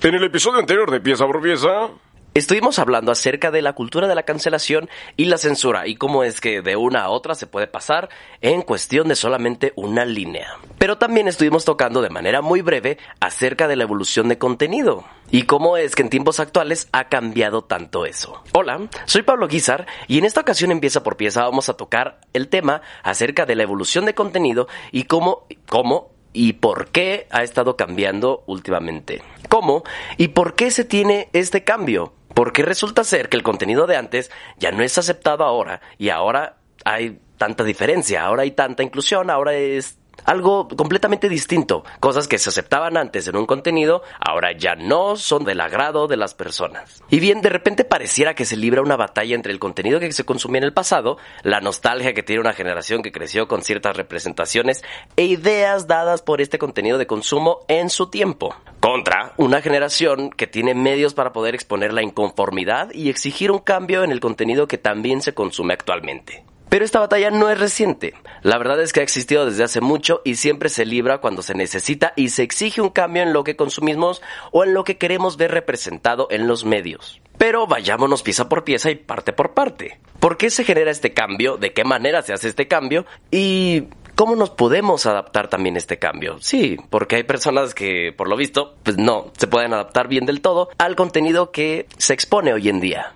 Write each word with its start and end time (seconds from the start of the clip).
En 0.00 0.14
el 0.14 0.22
episodio 0.22 0.60
anterior 0.60 0.88
de 0.92 1.00
Pieza 1.00 1.26
por 1.26 1.42
Pieza, 1.42 1.88
Estuvimos 2.34 2.78
hablando 2.78 3.10
acerca 3.10 3.50
de 3.50 3.62
la 3.62 3.72
cultura 3.72 4.06
de 4.06 4.14
la 4.14 4.22
cancelación 4.22 4.88
y 5.16 5.24
la 5.24 5.38
censura 5.38 5.88
y 5.88 5.96
cómo 5.96 6.22
es 6.22 6.40
que 6.40 6.62
de 6.62 6.76
una 6.76 7.00
a 7.00 7.08
otra 7.08 7.34
se 7.34 7.48
puede 7.48 7.66
pasar 7.66 8.10
en 8.42 8.62
cuestión 8.62 9.08
de 9.08 9.16
solamente 9.16 9.72
una 9.74 10.04
línea. 10.04 10.46
Pero 10.78 10.98
también 10.98 11.26
estuvimos 11.26 11.64
tocando 11.64 12.00
de 12.00 12.10
manera 12.10 12.40
muy 12.40 12.60
breve 12.60 12.98
acerca 13.18 13.66
de 13.66 13.74
la 13.74 13.82
evolución 13.82 14.28
de 14.28 14.38
contenido 14.38 15.04
y 15.32 15.44
cómo 15.44 15.76
es 15.76 15.96
que 15.96 16.02
en 16.02 16.10
tiempos 16.10 16.38
actuales 16.38 16.88
ha 16.92 17.08
cambiado 17.08 17.64
tanto 17.64 18.06
eso. 18.06 18.40
Hola, 18.52 18.88
soy 19.04 19.22
Pablo 19.22 19.48
Guizar 19.48 19.86
y 20.06 20.18
en 20.18 20.24
esta 20.24 20.42
ocasión 20.42 20.70
empieza 20.70 21.02
por 21.02 21.16
pieza 21.16 21.42
vamos 21.42 21.68
a 21.68 21.76
tocar 21.76 22.20
el 22.34 22.46
tema 22.46 22.82
acerca 23.02 23.46
de 23.46 23.56
la 23.56 23.64
evolución 23.64 24.04
de 24.04 24.14
contenido 24.14 24.68
y 24.92 25.04
cómo, 25.04 25.48
cómo 25.66 26.17
y 26.38 26.52
por 26.52 26.86
qué 26.90 27.26
ha 27.30 27.42
estado 27.42 27.76
cambiando 27.76 28.44
últimamente. 28.46 29.22
¿Cómo? 29.48 29.82
¿Y 30.18 30.28
por 30.28 30.54
qué 30.54 30.70
se 30.70 30.84
tiene 30.84 31.28
este 31.32 31.64
cambio? 31.64 32.12
Porque 32.32 32.62
resulta 32.62 33.02
ser 33.02 33.28
que 33.28 33.36
el 33.36 33.42
contenido 33.42 33.88
de 33.88 33.96
antes 33.96 34.30
ya 34.56 34.70
no 34.70 34.84
es 34.84 34.96
aceptado 34.98 35.42
ahora 35.42 35.80
y 35.98 36.10
ahora 36.10 36.58
hay 36.84 37.18
tanta 37.38 37.64
diferencia, 37.64 38.24
ahora 38.24 38.42
hay 38.42 38.52
tanta 38.52 38.84
inclusión, 38.84 39.30
ahora 39.30 39.54
es 39.54 39.97
algo 40.24 40.68
completamente 40.68 41.28
distinto. 41.28 41.84
Cosas 42.00 42.28
que 42.28 42.38
se 42.38 42.50
aceptaban 42.50 42.96
antes 42.96 43.28
en 43.28 43.36
un 43.36 43.46
contenido, 43.46 44.02
ahora 44.20 44.52
ya 44.56 44.74
no 44.74 45.16
son 45.16 45.44
del 45.44 45.60
agrado 45.60 46.06
de 46.06 46.16
las 46.16 46.34
personas. 46.34 47.02
Y 47.10 47.20
bien, 47.20 47.40
de 47.40 47.48
repente 47.48 47.84
pareciera 47.84 48.34
que 48.34 48.44
se 48.44 48.56
libra 48.56 48.82
una 48.82 48.96
batalla 48.96 49.34
entre 49.34 49.52
el 49.52 49.58
contenido 49.58 50.00
que 50.00 50.12
se 50.12 50.24
consumía 50.24 50.58
en 50.58 50.64
el 50.64 50.72
pasado, 50.72 51.18
la 51.42 51.60
nostalgia 51.60 52.14
que 52.14 52.22
tiene 52.22 52.40
una 52.40 52.52
generación 52.52 53.02
que 53.02 53.12
creció 53.12 53.48
con 53.48 53.62
ciertas 53.62 53.96
representaciones 53.96 54.82
e 55.16 55.24
ideas 55.24 55.86
dadas 55.86 56.22
por 56.22 56.40
este 56.40 56.58
contenido 56.58 56.98
de 56.98 57.06
consumo 57.06 57.60
en 57.68 57.90
su 57.90 58.10
tiempo, 58.10 58.54
contra 58.80 59.32
una 59.36 59.60
generación 59.60 60.30
que 60.30 60.46
tiene 60.46 60.74
medios 60.74 61.14
para 61.14 61.32
poder 61.32 61.54
exponer 61.54 61.92
la 61.92 62.02
inconformidad 62.02 62.92
y 62.92 63.08
exigir 63.08 63.50
un 63.50 63.58
cambio 63.58 64.04
en 64.04 64.12
el 64.12 64.20
contenido 64.20 64.68
que 64.68 64.78
también 64.78 65.22
se 65.22 65.34
consume 65.34 65.74
actualmente. 65.74 66.44
Pero 66.68 66.84
esta 66.84 67.00
batalla 67.00 67.30
no 67.30 67.48
es 67.50 67.58
reciente. 67.58 68.14
La 68.42 68.58
verdad 68.58 68.80
es 68.80 68.92
que 68.92 69.00
ha 69.00 69.02
existido 69.02 69.46
desde 69.46 69.64
hace 69.64 69.80
mucho 69.80 70.20
y 70.24 70.34
siempre 70.34 70.68
se 70.68 70.84
libra 70.84 71.18
cuando 71.18 71.42
se 71.42 71.54
necesita 71.54 72.12
y 72.14 72.28
se 72.28 72.42
exige 72.42 72.80
un 72.80 72.90
cambio 72.90 73.22
en 73.22 73.32
lo 73.32 73.42
que 73.42 73.56
consumimos 73.56 74.22
o 74.52 74.64
en 74.64 74.74
lo 74.74 74.84
que 74.84 74.98
queremos 74.98 75.36
ver 75.36 75.50
representado 75.50 76.28
en 76.30 76.46
los 76.46 76.64
medios. 76.64 77.20
Pero 77.38 77.66
vayámonos 77.66 78.22
pieza 78.22 78.48
por 78.48 78.64
pieza 78.64 78.90
y 78.90 78.96
parte 78.96 79.32
por 79.32 79.54
parte. 79.54 79.98
¿Por 80.20 80.36
qué 80.36 80.50
se 80.50 80.64
genera 80.64 80.90
este 80.90 81.14
cambio? 81.14 81.56
¿De 81.56 81.72
qué 81.72 81.84
manera 81.84 82.22
se 82.22 82.32
hace 82.32 82.48
este 82.48 82.68
cambio? 82.68 83.06
¿Y 83.30 83.84
cómo 84.14 84.36
nos 84.36 84.50
podemos 84.50 85.06
adaptar 85.06 85.48
también 85.48 85.76
a 85.76 85.78
este 85.78 85.98
cambio? 85.98 86.36
Sí, 86.40 86.76
porque 86.90 87.16
hay 87.16 87.22
personas 87.22 87.74
que, 87.74 88.12
por 88.16 88.28
lo 88.28 88.36
visto, 88.36 88.74
pues 88.82 88.98
no 88.98 89.32
se 89.38 89.46
pueden 89.46 89.72
adaptar 89.72 90.08
bien 90.08 90.26
del 90.26 90.42
todo 90.42 90.68
al 90.78 90.96
contenido 90.96 91.52
que 91.52 91.86
se 91.96 92.12
expone 92.12 92.52
hoy 92.52 92.68
en 92.68 92.80
día. 92.80 93.14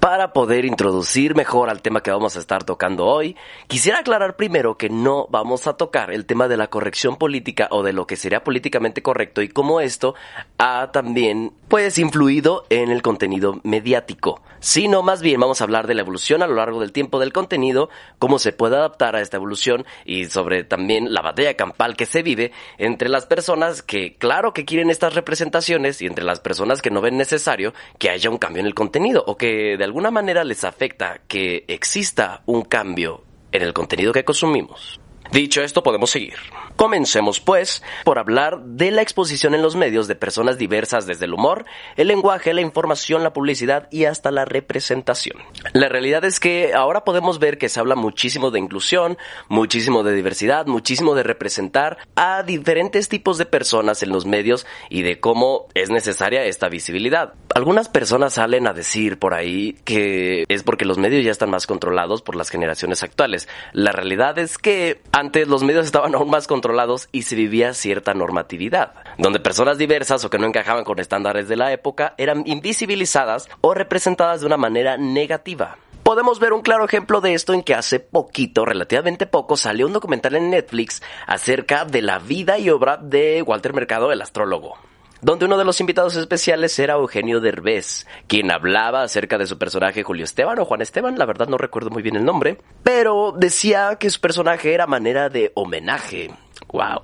Para 0.00 0.32
poder 0.32 0.64
introducir 0.64 1.34
mejor 1.34 1.68
al 1.68 1.82
tema 1.82 2.02
que 2.02 2.10
vamos 2.10 2.34
a 2.34 2.38
estar 2.38 2.64
tocando 2.64 3.04
hoy, 3.04 3.36
quisiera 3.66 3.98
aclarar 3.98 4.34
primero 4.34 4.78
que 4.78 4.88
no 4.88 5.26
vamos 5.28 5.66
a 5.66 5.74
tocar 5.74 6.10
el 6.10 6.24
tema 6.24 6.48
de 6.48 6.56
la 6.56 6.68
corrección 6.68 7.16
política 7.16 7.68
o 7.70 7.82
de 7.82 7.92
lo 7.92 8.06
que 8.06 8.16
sería 8.16 8.42
políticamente 8.42 9.02
correcto 9.02 9.42
y 9.42 9.50
cómo 9.50 9.78
esto 9.78 10.14
ha 10.56 10.90
también 10.90 11.52
pues 11.68 11.98
influido 11.98 12.64
en 12.70 12.90
el 12.90 13.02
contenido 13.02 13.60
mediático, 13.62 14.40
sino 14.60 15.02
más 15.02 15.22
bien 15.22 15.40
vamos 15.40 15.60
a 15.60 15.64
hablar 15.64 15.86
de 15.86 15.94
la 15.94 16.02
evolución 16.02 16.42
a 16.42 16.46
lo 16.46 16.54
largo 16.54 16.80
del 16.80 16.92
tiempo 16.92 17.18
del 17.18 17.32
contenido, 17.32 17.90
cómo 18.18 18.38
se 18.38 18.52
puede 18.52 18.76
adaptar 18.76 19.16
a 19.16 19.20
esta 19.20 19.36
evolución 19.36 19.84
y 20.04 20.26
sobre 20.26 20.64
también 20.64 21.12
la 21.12 21.22
batalla 21.22 21.54
campal 21.54 21.96
que 21.96 22.06
se 22.06 22.22
vive 22.22 22.52
entre 22.78 23.08
las 23.08 23.26
personas 23.26 23.82
que 23.82 24.16
claro 24.16 24.52
que 24.52 24.64
quieren 24.64 24.90
estas 24.90 25.14
representaciones 25.14 26.00
y 26.02 26.06
entre 26.06 26.24
las 26.24 26.40
personas 26.40 26.82
que 26.82 26.90
no 26.90 27.00
ven 27.00 27.16
necesario 27.16 27.74
que 27.98 28.10
haya 28.10 28.30
un 28.30 28.38
cambio 28.38 28.60
en 28.60 28.66
el 28.66 28.74
contenido 28.74 29.24
o 29.26 29.36
que 29.36 29.76
de 29.76 29.84
alguna 29.84 30.10
manera 30.10 30.44
les 30.44 30.64
afecta 30.64 31.20
que 31.26 31.64
exista 31.68 32.42
un 32.46 32.62
cambio 32.62 33.24
en 33.52 33.62
el 33.62 33.72
contenido 33.72 34.12
que 34.12 34.24
consumimos. 34.24 34.99
Dicho 35.32 35.62
esto, 35.62 35.82
podemos 35.84 36.10
seguir. 36.10 36.34
Comencemos, 36.74 37.40
pues, 37.40 37.84
por 38.04 38.18
hablar 38.18 38.62
de 38.64 38.90
la 38.90 39.02
exposición 39.02 39.54
en 39.54 39.62
los 39.62 39.76
medios 39.76 40.08
de 40.08 40.16
personas 40.16 40.58
diversas 40.58 41.06
desde 41.06 41.26
el 41.26 41.34
humor, 41.34 41.66
el 41.96 42.08
lenguaje, 42.08 42.54
la 42.54 42.62
información, 42.62 43.22
la 43.22 43.32
publicidad 43.32 43.86
y 43.92 44.06
hasta 44.06 44.30
la 44.30 44.44
representación. 44.44 45.36
La 45.72 45.88
realidad 45.88 46.24
es 46.24 46.40
que 46.40 46.72
ahora 46.74 47.04
podemos 47.04 47.38
ver 47.38 47.58
que 47.58 47.68
se 47.68 47.78
habla 47.78 47.96
muchísimo 47.96 48.50
de 48.50 48.58
inclusión, 48.58 49.18
muchísimo 49.48 50.02
de 50.02 50.14
diversidad, 50.14 50.66
muchísimo 50.66 51.14
de 51.14 51.22
representar 51.22 51.98
a 52.16 52.42
diferentes 52.42 53.08
tipos 53.08 53.38
de 53.38 53.46
personas 53.46 54.02
en 54.02 54.08
los 54.08 54.26
medios 54.26 54.66
y 54.88 55.02
de 55.02 55.20
cómo 55.20 55.68
es 55.74 55.90
necesaria 55.90 56.44
esta 56.44 56.68
visibilidad. 56.68 57.34
Algunas 57.54 57.88
personas 57.88 58.34
salen 58.34 58.66
a 58.66 58.72
decir 58.72 59.18
por 59.18 59.34
ahí 59.34 59.76
que 59.84 60.44
es 60.48 60.62
porque 60.62 60.84
los 60.86 60.98
medios 60.98 61.24
ya 61.24 61.30
están 61.30 61.50
más 61.50 61.66
controlados 61.66 62.22
por 62.22 62.36
las 62.36 62.48
generaciones 62.48 63.02
actuales. 63.02 63.48
La 63.72 63.92
realidad 63.92 64.38
es 64.38 64.56
que 64.56 65.02
antes 65.20 65.46
los 65.46 65.62
medios 65.62 65.86
estaban 65.86 66.14
aún 66.14 66.30
más 66.30 66.46
controlados 66.46 67.08
y 67.12 67.22
se 67.22 67.36
vivía 67.36 67.74
cierta 67.74 68.14
normatividad, 68.14 68.94
donde 69.18 69.38
personas 69.38 69.78
diversas 69.78 70.24
o 70.24 70.30
que 70.30 70.38
no 70.38 70.46
encajaban 70.46 70.82
con 70.82 70.98
estándares 70.98 71.46
de 71.46 71.56
la 71.56 71.72
época 71.72 72.14
eran 72.16 72.42
invisibilizadas 72.46 73.48
o 73.60 73.74
representadas 73.74 74.40
de 74.40 74.46
una 74.46 74.56
manera 74.56 74.96
negativa. 74.96 75.76
Podemos 76.02 76.40
ver 76.40 76.54
un 76.54 76.62
claro 76.62 76.84
ejemplo 76.86 77.20
de 77.20 77.34
esto 77.34 77.52
en 77.52 77.62
que 77.62 77.74
hace 77.74 78.00
poquito, 78.00 78.64
relativamente 78.64 79.26
poco, 79.26 79.56
salió 79.56 79.86
un 79.86 79.92
documental 79.92 80.34
en 80.34 80.50
Netflix 80.50 81.02
acerca 81.26 81.84
de 81.84 82.02
la 82.02 82.18
vida 82.18 82.58
y 82.58 82.70
obra 82.70 82.96
de 82.96 83.42
Walter 83.42 83.74
Mercado, 83.74 84.10
el 84.10 84.22
astrólogo 84.22 84.89
donde 85.20 85.44
uno 85.44 85.58
de 85.58 85.64
los 85.64 85.80
invitados 85.80 86.16
especiales 86.16 86.78
era 86.78 86.94
Eugenio 86.94 87.40
Derbez, 87.40 88.06
quien 88.26 88.50
hablaba 88.50 89.02
acerca 89.02 89.38
de 89.38 89.46
su 89.46 89.58
personaje 89.58 90.02
Julio 90.02 90.24
Esteban 90.24 90.58
o 90.58 90.64
Juan 90.64 90.82
Esteban, 90.82 91.18
la 91.18 91.26
verdad 91.26 91.48
no 91.48 91.58
recuerdo 91.58 91.90
muy 91.90 92.02
bien 92.02 92.16
el 92.16 92.24
nombre, 92.24 92.58
pero 92.82 93.32
decía 93.36 93.96
que 93.98 94.10
su 94.10 94.20
personaje 94.20 94.74
era 94.74 94.86
manera 94.86 95.28
de 95.28 95.52
homenaje. 95.54 96.30
¡Wow! 96.72 97.02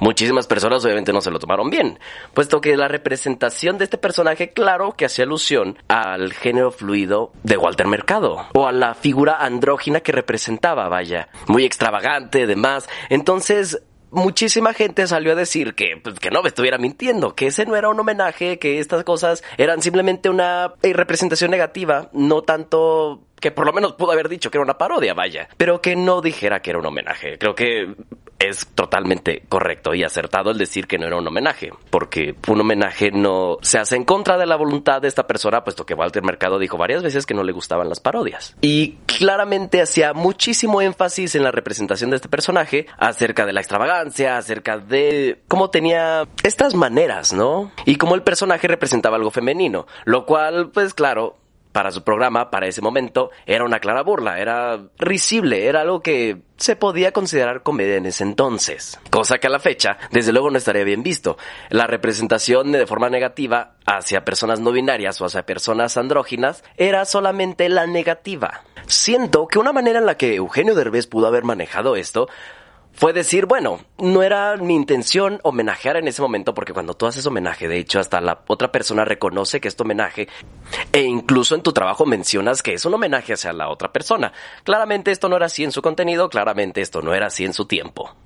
Muchísimas 0.00 0.46
personas 0.46 0.84
obviamente 0.84 1.12
no 1.12 1.20
se 1.20 1.30
lo 1.30 1.40
tomaron 1.40 1.70
bien, 1.70 1.98
puesto 2.32 2.60
que 2.60 2.76
la 2.76 2.86
representación 2.86 3.78
de 3.78 3.84
este 3.84 3.98
personaje, 3.98 4.52
claro 4.52 4.92
que 4.92 5.04
hacía 5.04 5.24
alusión 5.24 5.76
al 5.88 6.32
género 6.32 6.70
fluido 6.70 7.32
de 7.42 7.56
Walter 7.56 7.88
Mercado, 7.88 8.46
o 8.54 8.68
a 8.68 8.72
la 8.72 8.94
figura 8.94 9.38
andrógina 9.40 10.00
que 10.00 10.12
representaba, 10.12 10.88
vaya, 10.88 11.28
muy 11.48 11.64
extravagante, 11.64 12.46
demás. 12.46 12.88
Entonces, 13.08 13.82
muchísima 14.10 14.74
gente 14.74 15.06
salió 15.06 15.32
a 15.32 15.34
decir 15.34 15.74
que, 15.74 16.00
pues, 16.02 16.18
que 16.18 16.30
no 16.30 16.42
me 16.42 16.48
estuviera 16.48 16.78
mintiendo, 16.78 17.34
que 17.34 17.48
ese 17.48 17.66
no 17.66 17.76
era 17.76 17.88
un 17.88 18.00
homenaje, 18.00 18.58
que 18.58 18.78
estas 18.78 19.04
cosas 19.04 19.42
eran 19.56 19.82
simplemente 19.82 20.30
una 20.30 20.74
eh, 20.82 20.92
representación 20.92 21.50
negativa, 21.50 22.10
no 22.12 22.42
tanto 22.42 23.24
que 23.40 23.50
por 23.50 23.66
lo 23.66 23.72
menos 23.72 23.92
pudo 23.92 24.12
haber 24.12 24.28
dicho 24.28 24.50
que 24.50 24.58
era 24.58 24.64
una 24.64 24.78
parodia, 24.78 25.14
vaya, 25.14 25.48
pero 25.56 25.80
que 25.80 25.96
no 25.96 26.20
dijera 26.20 26.60
que 26.60 26.70
era 26.70 26.78
un 26.78 26.86
homenaje. 26.86 27.38
Creo 27.38 27.54
que 27.54 27.94
es 28.38 28.68
totalmente 28.74 29.42
correcto 29.48 29.94
y 29.94 30.04
acertado 30.04 30.50
el 30.50 30.58
decir 30.58 30.86
que 30.86 30.98
no 30.98 31.06
era 31.06 31.16
un 31.16 31.26
homenaje, 31.26 31.70
porque 31.90 32.34
un 32.46 32.60
homenaje 32.60 33.10
no 33.10 33.58
se 33.62 33.78
hace 33.78 33.96
en 33.96 34.04
contra 34.04 34.38
de 34.38 34.46
la 34.46 34.56
voluntad 34.56 35.02
de 35.02 35.08
esta 35.08 35.26
persona, 35.26 35.64
puesto 35.64 35.84
que 35.84 35.94
Walter 35.94 36.22
Mercado 36.22 36.58
dijo 36.58 36.76
varias 36.76 37.02
veces 37.02 37.26
que 37.26 37.34
no 37.34 37.42
le 37.42 37.52
gustaban 37.52 37.88
las 37.88 38.00
parodias. 38.00 38.56
Y 38.60 38.98
claramente 39.06 39.82
hacía 39.82 40.12
muchísimo 40.12 40.80
énfasis 40.80 41.34
en 41.34 41.42
la 41.42 41.50
representación 41.50 42.10
de 42.10 42.16
este 42.16 42.28
personaje 42.28 42.86
acerca 42.98 43.46
de 43.46 43.52
la 43.52 43.60
extravagancia, 43.60 44.38
acerca 44.38 44.78
de 44.78 45.40
cómo 45.48 45.70
tenía 45.70 46.28
estas 46.44 46.74
maneras, 46.74 47.32
¿no? 47.32 47.72
Y 47.84 47.96
cómo 47.96 48.14
el 48.14 48.22
personaje 48.22 48.68
representaba 48.68 49.16
algo 49.16 49.30
femenino, 49.30 49.86
lo 50.04 50.26
cual, 50.26 50.70
pues 50.70 50.94
claro, 50.94 51.36
para 51.78 51.92
su 51.92 52.02
programa, 52.02 52.50
para 52.50 52.66
ese 52.66 52.82
momento, 52.82 53.30
era 53.46 53.64
una 53.64 53.78
clara 53.78 54.02
burla, 54.02 54.40
era 54.40 54.80
risible, 54.98 55.68
era 55.68 55.82
algo 55.82 56.00
que 56.00 56.42
se 56.56 56.74
podía 56.74 57.12
considerar 57.12 57.62
comedia 57.62 57.94
en 57.94 58.06
ese 58.06 58.24
entonces. 58.24 58.98
Cosa 59.10 59.38
que 59.38 59.46
a 59.46 59.50
la 59.50 59.60
fecha, 59.60 59.96
desde 60.10 60.32
luego 60.32 60.50
no 60.50 60.58
estaría 60.58 60.82
bien 60.82 61.04
visto. 61.04 61.38
La 61.68 61.86
representación 61.86 62.72
de 62.72 62.84
forma 62.84 63.10
negativa 63.10 63.76
hacia 63.86 64.24
personas 64.24 64.58
no 64.58 64.72
binarias 64.72 65.20
o 65.20 65.24
hacia 65.24 65.46
personas 65.46 65.96
andróginas 65.96 66.64
era 66.76 67.04
solamente 67.04 67.68
la 67.68 67.86
negativa. 67.86 68.64
Siento 68.88 69.46
que 69.46 69.60
una 69.60 69.72
manera 69.72 70.00
en 70.00 70.06
la 70.06 70.16
que 70.16 70.34
Eugenio 70.34 70.74
Derbez 70.74 71.06
pudo 71.06 71.28
haber 71.28 71.44
manejado 71.44 71.94
esto 71.94 72.28
fue 72.92 73.12
decir, 73.12 73.46
bueno, 73.46 73.80
no 73.98 74.22
era 74.22 74.56
mi 74.56 74.74
intención 74.74 75.38
homenajear 75.44 75.96
en 75.96 76.08
ese 76.08 76.20
momento, 76.20 76.52
porque 76.54 76.72
cuando 76.72 76.94
tú 76.94 77.06
haces 77.06 77.24
homenaje, 77.26 77.68
de 77.68 77.78
hecho, 77.78 78.00
hasta 78.00 78.20
la 78.20 78.42
otra 78.48 78.72
persona 78.72 79.04
reconoce 79.04 79.60
que 79.60 79.68
es 79.68 79.76
tu 79.76 79.84
homenaje, 79.84 80.28
e 80.92 81.02
incluso 81.02 81.54
en 81.54 81.62
tu 81.62 81.72
trabajo 81.72 82.06
mencionas 82.06 82.62
que 82.62 82.74
es 82.74 82.84
un 82.84 82.94
homenaje 82.94 83.34
hacia 83.34 83.52
la 83.52 83.68
otra 83.68 83.92
persona. 83.92 84.32
Claramente 84.64 85.10
esto 85.10 85.28
no 85.28 85.36
era 85.36 85.46
así 85.46 85.62
en 85.62 85.72
su 85.72 85.80
contenido, 85.80 86.28
claramente 86.28 86.80
esto 86.80 87.00
no 87.00 87.14
era 87.14 87.28
así 87.28 87.44
en 87.44 87.52
su 87.52 87.66
tiempo. 87.66 88.16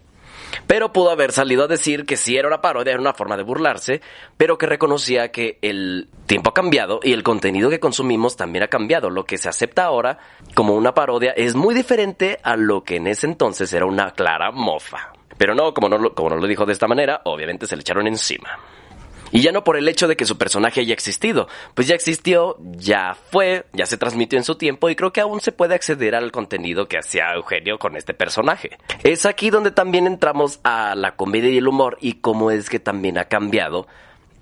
Pero 0.66 0.92
pudo 0.92 1.10
haber 1.10 1.32
salido 1.32 1.64
a 1.64 1.68
decir 1.68 2.04
que 2.04 2.16
sí 2.16 2.36
era 2.36 2.48
una 2.48 2.60
parodia, 2.60 2.92
era 2.92 3.00
una 3.00 3.14
forma 3.14 3.36
de 3.36 3.42
burlarse, 3.42 4.00
pero 4.36 4.58
que 4.58 4.66
reconocía 4.66 5.30
que 5.30 5.58
el 5.62 6.08
tiempo 6.26 6.50
ha 6.50 6.54
cambiado 6.54 7.00
y 7.02 7.12
el 7.12 7.22
contenido 7.22 7.70
que 7.70 7.80
consumimos 7.80 8.36
también 8.36 8.64
ha 8.64 8.68
cambiado. 8.68 9.10
Lo 9.10 9.24
que 9.24 9.38
se 9.38 9.48
acepta 9.48 9.84
ahora 9.84 10.18
como 10.54 10.74
una 10.74 10.94
parodia 10.94 11.32
es 11.32 11.54
muy 11.54 11.74
diferente 11.74 12.38
a 12.42 12.56
lo 12.56 12.84
que 12.84 12.96
en 12.96 13.06
ese 13.06 13.26
entonces 13.26 13.72
era 13.72 13.86
una 13.86 14.12
clara 14.12 14.50
mofa. 14.50 15.12
Pero 15.38 15.54
no, 15.54 15.74
como 15.74 15.88
no, 15.88 16.14
como 16.14 16.30
no 16.30 16.36
lo 16.36 16.46
dijo 16.46 16.66
de 16.66 16.72
esta 16.72 16.86
manera, 16.86 17.22
obviamente 17.24 17.66
se 17.66 17.76
le 17.76 17.80
echaron 17.80 18.06
encima. 18.06 18.58
Y 19.32 19.40
ya 19.40 19.50
no 19.50 19.64
por 19.64 19.76
el 19.76 19.88
hecho 19.88 20.06
de 20.06 20.16
que 20.16 20.26
su 20.26 20.36
personaje 20.36 20.80
haya 20.80 20.92
existido, 20.92 21.48
pues 21.74 21.88
ya 21.88 21.94
existió, 21.94 22.58
ya 22.60 23.16
fue, 23.30 23.64
ya 23.72 23.86
se 23.86 23.96
transmitió 23.96 24.38
en 24.38 24.44
su 24.44 24.56
tiempo 24.56 24.90
y 24.90 24.94
creo 24.94 25.12
que 25.12 25.22
aún 25.22 25.40
se 25.40 25.52
puede 25.52 25.74
acceder 25.74 26.14
al 26.14 26.30
contenido 26.30 26.86
que 26.86 26.98
hacía 26.98 27.32
Eugenio 27.34 27.78
con 27.78 27.96
este 27.96 28.12
personaje. 28.12 28.78
Es 29.02 29.24
aquí 29.24 29.48
donde 29.50 29.70
también 29.70 30.06
entramos 30.06 30.60
a 30.64 30.94
la 30.94 31.16
comedia 31.16 31.50
y 31.50 31.56
el 31.56 31.66
humor 31.66 31.96
y 32.00 32.14
cómo 32.14 32.50
es 32.50 32.68
que 32.68 32.78
también 32.78 33.16
ha 33.16 33.24
cambiado 33.24 33.86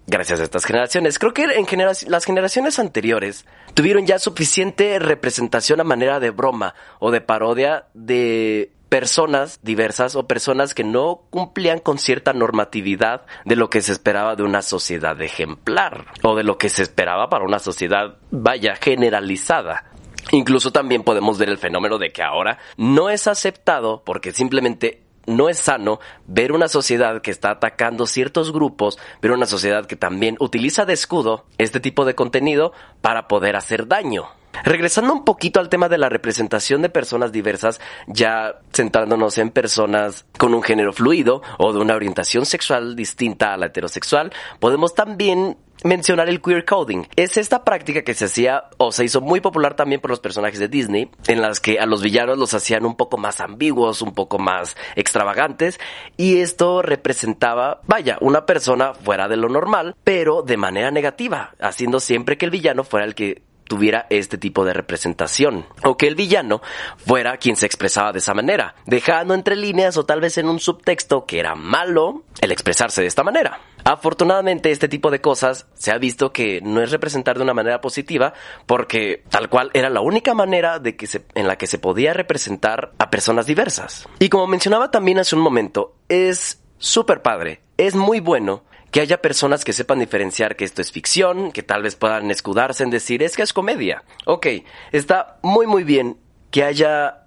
gracias 0.09 0.41
a 0.41 0.43
estas 0.43 0.65
generaciones. 0.65 1.19
Creo 1.19 1.33
que 1.33 1.45
en 1.45 1.67
las 2.09 2.25
generaciones 2.25 2.79
anteriores 2.81 3.47
tuvieron 3.75 4.07
ya 4.07 4.19
suficiente 4.19 4.99
representación 4.99 5.81
a 5.81 5.85
manera 5.85 6.19
de 6.19 6.31
broma 6.31 6.75
o 6.99 7.13
de 7.13 7.21
parodia 7.21 7.87
de 7.95 8.73
personas 8.91 9.61
diversas 9.63 10.17
o 10.17 10.27
personas 10.27 10.75
que 10.75 10.85
no 10.85 11.23
cumplían 11.31 11.79
con 11.79 11.97
cierta 11.97 12.35
normatividad 12.35 13.25
de 13.47 13.57
lo 13.57 13.71
que 13.71 13.81
se 13.81 13.93
esperaba 13.93 14.37
de 14.37 14.43
una 14.43 14.61
sociedad 14.61 15.19
ejemplar 15.23 16.07
o 16.23 16.35
de 16.35 16.43
lo 16.43 16.59
que 16.59 16.69
se 16.69 16.83
esperaba 16.83 17.31
para 17.31 17.45
una 17.45 17.61
sociedad, 17.61 18.19
vaya, 18.31 18.75
generalizada. 18.75 19.87
Incluso 20.33 20.73
también 20.73 21.05
podemos 21.05 21.39
ver 21.39 21.49
el 21.49 21.59
fenómeno 21.59 21.99
de 21.99 22.11
que 22.11 22.23
ahora 22.23 22.59
no 22.77 23.09
es 23.11 23.29
aceptado 23.29 24.03
porque 24.05 24.33
simplemente 24.33 25.05
no 25.27 25.49
es 25.49 25.59
sano 25.59 26.01
ver 26.27 26.51
una 26.51 26.67
sociedad 26.67 27.23
que 27.23 27.31
está 27.31 27.53
atacando 27.53 28.07
ciertos 28.07 28.53
grupos, 28.53 28.99
ver 29.23 29.31
una 29.31 29.47
sociedad 29.47 29.87
que 29.87 29.97
también 29.97 30.37
utiliza 30.41 30.85
de 30.85 30.95
escudo 30.95 31.47
este 31.59 31.79
tipo 31.79 32.05
de 32.05 32.17
contenido 32.17 32.73
para 33.01 33.29
poder 33.29 33.55
hacer 33.55 33.87
daño. 33.87 34.40
Regresando 34.65 35.13
un 35.13 35.25
poquito 35.25 35.61
al 35.61 35.69
tema 35.69 35.89
de 35.89 35.99
la 35.99 36.09
representación 36.09 36.83
de 36.83 36.91
personas 36.91 37.33
diversas, 37.33 37.81
ya 38.07 38.61
centrándonos 38.73 39.39
en 39.39 39.51
personas 39.51 40.27
con 40.39 40.55
un 40.55 40.63
género 40.63 40.93
fluido 40.93 41.43
o 41.59 41.73
de 41.73 41.79
una 41.79 41.95
orientación 41.95 42.45
sexual 42.45 42.97
distinta 42.97 43.55
a 43.55 43.57
la 43.57 43.67
heterosexual, 43.67 44.33
podemos 44.59 44.95
también 44.95 45.57
mencionar 45.85 46.29
el 46.29 46.43
queer 46.43 46.65
coding. 46.65 47.05
Es 47.17 47.37
esta 47.37 47.65
práctica 47.65 48.03
que 48.03 48.15
se 48.15 48.27
hacía 48.27 48.65
o 48.77 48.93
se 48.93 49.05
hizo 49.05 49.21
muy 49.21 49.41
popular 49.41 49.75
también 49.75 50.01
por 50.01 50.11
los 50.11 50.21
personajes 50.21 50.59
de 50.59 50.69
Disney, 50.69 51.11
en 51.27 51.41
las 51.41 51.61
que 51.61 51.79
a 51.79 51.87
los 51.87 52.03
villanos 52.03 52.39
los 52.39 52.55
hacían 52.55 52.85
un 52.85 52.97
poco 52.97 53.17
más 53.17 53.41
ambiguos, 53.41 54.03
un 54.03 54.13
poco 54.13 54.39
más 54.39 54.77
extravagantes, 54.97 55.81
y 56.17 56.39
esto 56.39 56.83
representaba, 56.83 57.81
vaya, 57.87 58.19
una 58.21 58.47
persona 58.47 58.95
fuera 58.95 59.29
de 59.29 59.37
lo 59.37 59.49
normal, 59.49 59.97
pero 60.05 60.43
de 60.43 60.57
manera 60.57 60.91
negativa, 60.91 61.55
haciendo 61.61 62.01
siempre 62.01 62.37
que 62.37 62.45
el 62.45 62.51
villano 62.51 62.85
fuera 62.85 63.07
el 63.07 63.15
que 63.15 63.43
tuviera 63.71 64.09
este 64.11 64.37
tipo 64.37 64.65
de 64.65 64.73
representación, 64.73 65.65
o 65.85 65.97
que 65.97 66.09
el 66.09 66.17
villano 66.17 66.61
fuera 66.97 67.37
quien 67.37 67.55
se 67.55 67.67
expresaba 67.67 68.11
de 68.11 68.19
esa 68.19 68.35
manera, 68.35 68.75
dejando 68.85 69.33
entre 69.33 69.55
líneas 69.55 69.97
o 69.97 70.05
tal 70.05 70.21
vez 70.21 70.39
en 70.39 70.49
un 70.49 70.59
subtexto 70.59 71.25
que 71.25 71.39
era 71.39 71.55
malo 71.55 72.25
el 72.41 72.51
expresarse 72.51 73.01
de 73.01 73.07
esta 73.07 73.23
manera. 73.23 73.61
Afortunadamente 73.85 74.73
este 74.73 74.89
tipo 74.89 75.13
de 75.13 75.21
cosas 75.21 75.69
se 75.75 75.93
ha 75.93 75.99
visto 75.99 76.33
que 76.33 76.61
no 76.63 76.83
es 76.83 76.91
representar 76.91 77.37
de 77.37 77.45
una 77.45 77.55
manera 77.55 77.81
positiva 77.81 78.35
porque 78.67 79.23
tal 79.29 79.49
cual 79.49 79.71
era 79.73 79.89
la 79.89 80.01
única 80.01 80.35
manera 80.35 80.81
de 80.81 80.97
que 80.97 81.07
en 81.37 81.47
la 81.47 81.57
que 81.57 81.69
se 81.69 81.79
podía 81.79 82.13
representar 82.13 82.91
a 82.99 83.09
personas 83.09 83.47
diversas. 83.47 84.09
Y 84.19 84.31
como 84.31 84.49
mencionaba 84.49 84.91
también 84.91 85.21
hace 85.21 85.37
un 85.37 85.43
momento, 85.43 85.95
es 86.09 86.61
súper 86.79 87.23
padre, 87.23 87.61
es 87.77 87.95
muy 87.95 88.19
bueno 88.19 88.65
que 88.91 89.01
haya 89.01 89.23
personas 89.23 89.65
que 89.65 89.73
sepan 89.73 90.01
diferenciar 90.01 90.57
que 90.57 90.65
esto 90.65 90.83
es 90.83 90.93
ficción, 90.93 91.53
que 91.53 91.63
tal 91.63 91.83
vez 91.83 91.97
puedan 91.97 92.31
escudarse 92.31 92.83
en 92.83 92.91
decir 92.91 93.23
es 93.23 93.37
que 93.37 93.43
es 93.43 93.53
comedia. 93.53 94.03
Ok, 94.27 94.47
está 94.93 95.39
muy 95.43 95.67
muy 95.67 95.85
bien 95.85 96.17
que 96.51 96.65
haya 96.65 97.27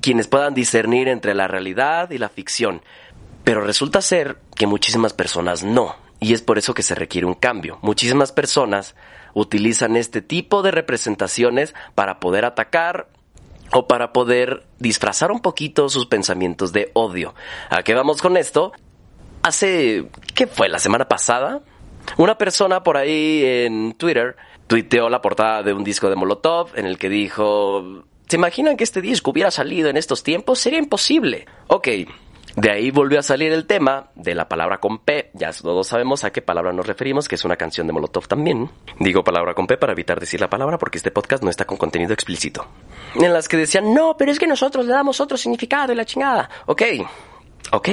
quienes 0.00 0.28
puedan 0.28 0.54
discernir 0.54 1.08
entre 1.08 1.34
la 1.34 1.48
realidad 1.48 2.10
y 2.10 2.18
la 2.18 2.28
ficción, 2.28 2.82
pero 3.44 3.62
resulta 3.62 4.02
ser 4.02 4.38
que 4.54 4.66
muchísimas 4.66 5.12
personas 5.12 5.64
no, 5.64 5.96
y 6.20 6.34
es 6.34 6.42
por 6.42 6.58
eso 6.58 6.74
que 6.74 6.82
se 6.82 6.94
requiere 6.94 7.26
un 7.26 7.34
cambio. 7.34 7.78
Muchísimas 7.82 8.32
personas 8.32 8.94
utilizan 9.34 9.96
este 9.96 10.22
tipo 10.22 10.62
de 10.62 10.70
representaciones 10.70 11.74
para 11.94 12.20
poder 12.20 12.44
atacar 12.44 13.08
o 13.72 13.86
para 13.86 14.12
poder 14.12 14.66
disfrazar 14.78 15.30
un 15.30 15.40
poquito 15.40 15.88
sus 15.88 16.06
pensamientos 16.06 16.72
de 16.72 16.90
odio. 16.94 17.34
¿A 17.70 17.82
qué 17.82 17.94
vamos 17.94 18.20
con 18.20 18.36
esto? 18.36 18.72
Hace, 19.42 20.06
¿qué 20.34 20.46
fue? 20.46 20.68
La 20.68 20.78
semana 20.78 21.06
pasada, 21.08 21.60
una 22.16 22.36
persona 22.38 22.82
por 22.82 22.96
ahí 22.96 23.42
en 23.44 23.94
Twitter 23.94 24.36
tuiteó 24.66 25.08
la 25.08 25.20
portada 25.20 25.62
de 25.62 25.72
un 25.72 25.84
disco 25.84 26.08
de 26.08 26.16
Molotov 26.16 26.70
en 26.76 26.86
el 26.86 26.98
que 26.98 27.08
dijo, 27.08 28.04
¿se 28.28 28.36
imaginan 28.36 28.76
que 28.76 28.84
este 28.84 29.00
disco 29.00 29.30
hubiera 29.30 29.50
salido 29.50 29.88
en 29.88 29.96
estos 29.96 30.22
tiempos? 30.22 30.58
Sería 30.58 30.78
imposible. 30.78 31.46
Ok, 31.66 31.88
de 32.56 32.70
ahí 32.70 32.90
volvió 32.90 33.18
a 33.18 33.22
salir 33.22 33.52
el 33.52 33.66
tema 33.66 34.10
de 34.14 34.34
la 34.34 34.48
palabra 34.48 34.78
con 34.78 34.98
P. 34.98 35.30
Ya 35.34 35.52
todos 35.52 35.86
sabemos 35.86 36.24
a 36.24 36.30
qué 36.30 36.42
palabra 36.42 36.72
nos 36.72 36.86
referimos, 36.86 37.28
que 37.28 37.36
es 37.36 37.44
una 37.44 37.56
canción 37.56 37.86
de 37.86 37.92
Molotov 37.92 38.26
también. 38.26 38.68
Digo 38.98 39.22
palabra 39.22 39.54
con 39.54 39.66
P 39.66 39.76
para 39.76 39.92
evitar 39.92 40.18
decir 40.18 40.40
la 40.40 40.50
palabra 40.50 40.78
porque 40.78 40.98
este 40.98 41.10
podcast 41.10 41.42
no 41.42 41.50
está 41.50 41.64
con 41.64 41.76
contenido 41.76 42.12
explícito. 42.12 42.66
En 43.14 43.32
las 43.32 43.48
que 43.48 43.56
decían, 43.56 43.94
no, 43.94 44.16
pero 44.16 44.32
es 44.32 44.38
que 44.38 44.46
nosotros 44.46 44.86
le 44.86 44.92
damos 44.92 45.20
otro 45.20 45.36
significado 45.36 45.92
y 45.92 45.96
la 45.96 46.04
chingada. 46.04 46.50
Ok, 46.66 46.82
ok. 47.72 47.88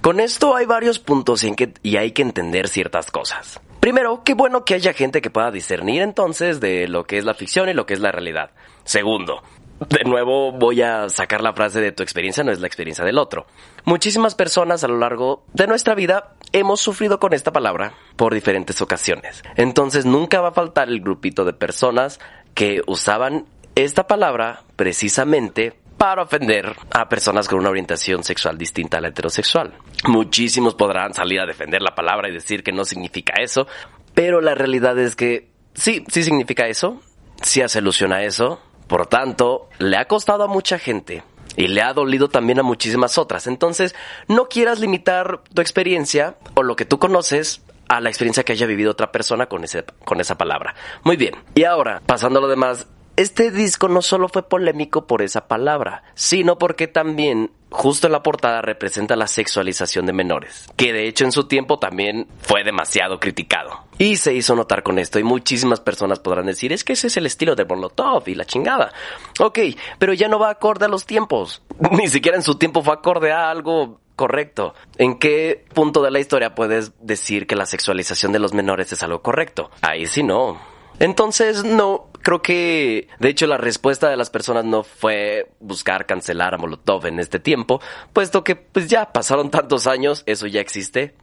Con 0.00 0.20
esto 0.20 0.54
hay 0.56 0.66
varios 0.66 0.98
puntos 0.98 1.44
en 1.44 1.54
que, 1.54 1.74
y 1.82 1.96
hay 1.96 2.12
que 2.12 2.22
entender 2.22 2.68
ciertas 2.68 3.10
cosas. 3.10 3.60
Primero, 3.80 4.22
qué 4.24 4.34
bueno 4.34 4.64
que 4.64 4.74
haya 4.74 4.92
gente 4.92 5.20
que 5.20 5.30
pueda 5.30 5.50
discernir 5.50 6.02
entonces 6.02 6.60
de 6.60 6.88
lo 6.88 7.04
que 7.04 7.18
es 7.18 7.24
la 7.24 7.34
ficción 7.34 7.68
y 7.68 7.74
lo 7.74 7.86
que 7.86 7.94
es 7.94 8.00
la 8.00 8.12
realidad. 8.12 8.50
Segundo, 8.84 9.42
de 9.80 10.04
nuevo 10.04 10.52
voy 10.52 10.82
a 10.82 11.08
sacar 11.08 11.40
la 11.40 11.52
frase 11.52 11.80
de 11.80 11.92
tu 11.92 12.02
experiencia 12.02 12.42
no 12.42 12.50
es 12.50 12.60
la 12.60 12.66
experiencia 12.66 13.04
del 13.04 13.18
otro. 13.18 13.46
Muchísimas 13.84 14.34
personas 14.34 14.82
a 14.82 14.88
lo 14.88 14.98
largo 14.98 15.44
de 15.52 15.68
nuestra 15.68 15.94
vida 15.94 16.34
hemos 16.52 16.80
sufrido 16.80 17.20
con 17.20 17.32
esta 17.32 17.52
palabra 17.52 17.94
por 18.16 18.34
diferentes 18.34 18.82
ocasiones. 18.82 19.42
Entonces 19.56 20.04
nunca 20.04 20.40
va 20.40 20.48
a 20.48 20.52
faltar 20.52 20.88
el 20.88 21.00
grupito 21.00 21.44
de 21.44 21.52
personas 21.52 22.18
que 22.54 22.82
usaban 22.86 23.46
esta 23.76 24.08
palabra 24.08 24.64
precisamente 24.74 25.77
para 25.98 26.22
ofender 26.22 26.76
a 26.92 27.08
personas 27.08 27.48
con 27.48 27.58
una 27.58 27.70
orientación 27.70 28.22
sexual 28.22 28.56
distinta 28.56 28.98
a 28.98 29.00
la 29.00 29.08
heterosexual. 29.08 29.74
Muchísimos 30.06 30.74
podrán 30.74 31.12
salir 31.12 31.40
a 31.40 31.46
defender 31.46 31.82
la 31.82 31.94
palabra 31.94 32.28
y 32.28 32.32
decir 32.32 32.62
que 32.62 32.72
no 32.72 32.84
significa 32.84 33.34
eso, 33.42 33.66
pero 34.14 34.40
la 34.40 34.54
realidad 34.54 34.96
es 34.98 35.16
que 35.16 35.50
sí, 35.74 36.04
sí 36.08 36.22
significa 36.22 36.68
eso, 36.68 37.02
sí 37.42 37.62
hace 37.62 37.80
alusión 37.80 38.12
a 38.12 38.22
eso, 38.22 38.60
por 38.86 39.06
tanto, 39.06 39.68
le 39.78 39.96
ha 39.96 40.06
costado 40.06 40.44
a 40.44 40.48
mucha 40.48 40.78
gente 40.78 41.24
y 41.56 41.66
le 41.66 41.82
ha 41.82 41.92
dolido 41.92 42.28
también 42.28 42.60
a 42.60 42.62
muchísimas 42.62 43.18
otras. 43.18 43.48
Entonces, 43.48 43.94
no 44.28 44.48
quieras 44.48 44.78
limitar 44.78 45.42
tu 45.52 45.60
experiencia 45.60 46.36
o 46.54 46.62
lo 46.62 46.76
que 46.76 46.84
tú 46.84 46.98
conoces 46.98 47.62
a 47.88 48.00
la 48.00 48.08
experiencia 48.08 48.44
que 48.44 48.52
haya 48.52 48.66
vivido 48.66 48.92
otra 48.92 49.10
persona 49.10 49.46
con, 49.46 49.64
ese, 49.64 49.84
con 50.04 50.20
esa 50.20 50.38
palabra. 50.38 50.74
Muy 51.02 51.16
bien. 51.16 51.34
Y 51.54 51.64
ahora, 51.64 52.00
pasando 52.06 52.38
a 52.38 52.42
lo 52.42 52.48
demás, 52.48 52.86
este 53.18 53.50
disco 53.50 53.88
no 53.88 54.00
solo 54.00 54.28
fue 54.28 54.48
polémico 54.48 55.08
por 55.08 55.22
esa 55.22 55.48
palabra, 55.48 56.04
sino 56.14 56.56
porque 56.56 56.86
también 56.86 57.50
justo 57.68 58.06
en 58.06 58.12
la 58.12 58.22
portada 58.22 58.62
representa 58.62 59.16
la 59.16 59.26
sexualización 59.26 60.06
de 60.06 60.12
menores, 60.12 60.68
que 60.76 60.92
de 60.92 61.08
hecho 61.08 61.24
en 61.24 61.32
su 61.32 61.48
tiempo 61.48 61.80
también 61.80 62.28
fue 62.40 62.62
demasiado 62.62 63.18
criticado. 63.18 63.86
Y 63.98 64.18
se 64.18 64.34
hizo 64.34 64.54
notar 64.54 64.84
con 64.84 65.00
esto 65.00 65.18
y 65.18 65.24
muchísimas 65.24 65.80
personas 65.80 66.20
podrán 66.20 66.46
decir, 66.46 66.72
es 66.72 66.84
que 66.84 66.92
ese 66.92 67.08
es 67.08 67.16
el 67.16 67.26
estilo 67.26 67.56
de 67.56 67.64
Molotov 67.64 68.22
y 68.28 68.36
la 68.36 68.44
chingada. 68.44 68.92
Ok, 69.40 69.58
pero 69.98 70.12
ya 70.12 70.28
no 70.28 70.38
va 70.38 70.50
acorde 70.50 70.84
a 70.84 70.88
los 70.88 71.04
tiempos. 71.04 71.60
Ni 71.90 72.06
siquiera 72.06 72.36
en 72.36 72.44
su 72.44 72.54
tiempo 72.54 72.84
fue 72.84 72.94
acorde 72.94 73.32
a 73.32 73.50
algo 73.50 74.00
correcto. 74.14 74.74
¿En 74.96 75.18
qué 75.18 75.64
punto 75.74 76.02
de 76.02 76.12
la 76.12 76.20
historia 76.20 76.54
puedes 76.54 76.92
decir 77.00 77.48
que 77.48 77.56
la 77.56 77.66
sexualización 77.66 78.30
de 78.30 78.38
los 78.38 78.54
menores 78.54 78.92
es 78.92 79.02
algo 79.02 79.22
correcto? 79.22 79.72
Ahí 79.82 80.06
sí 80.06 80.22
no. 80.22 80.77
Entonces, 81.00 81.64
no, 81.64 82.08
creo 82.22 82.42
que, 82.42 83.08
de 83.18 83.28
hecho, 83.28 83.46
la 83.46 83.56
respuesta 83.56 84.08
de 84.08 84.16
las 84.16 84.30
personas 84.30 84.64
no 84.64 84.82
fue 84.82 85.50
buscar 85.60 86.06
cancelar 86.06 86.54
a 86.54 86.58
Molotov 86.58 87.06
en 87.06 87.20
este 87.20 87.38
tiempo, 87.38 87.80
puesto 88.12 88.44
que 88.44 88.56
pues 88.56 88.88
ya 88.88 89.12
pasaron 89.12 89.50
tantos 89.50 89.86
años, 89.86 90.24
eso 90.26 90.46
ya 90.46 90.60
existe, 90.60 91.14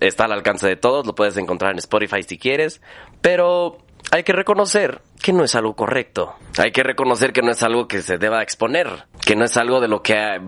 está 0.00 0.24
al 0.24 0.32
alcance 0.32 0.68
de 0.68 0.76
todos, 0.76 1.06
lo 1.06 1.14
puedes 1.14 1.36
encontrar 1.36 1.72
en 1.72 1.78
Spotify 1.78 2.22
si 2.22 2.38
quieres, 2.38 2.80
pero 3.20 3.78
hay 4.10 4.24
que 4.24 4.32
reconocer 4.32 5.00
que 5.22 5.32
no 5.32 5.44
es 5.44 5.54
algo 5.54 5.74
correcto. 5.74 6.34
Hay 6.58 6.72
que 6.72 6.82
reconocer 6.82 7.32
que 7.32 7.42
no 7.42 7.52
es 7.52 7.62
algo 7.62 7.88
que 7.88 8.02
se 8.02 8.18
deba 8.18 8.42
exponer, 8.42 9.06
que 9.24 9.36
no 9.36 9.44
es 9.44 9.56
algo 9.56 9.80
de 9.80 9.88
lo 9.88 10.02
que 10.02 10.40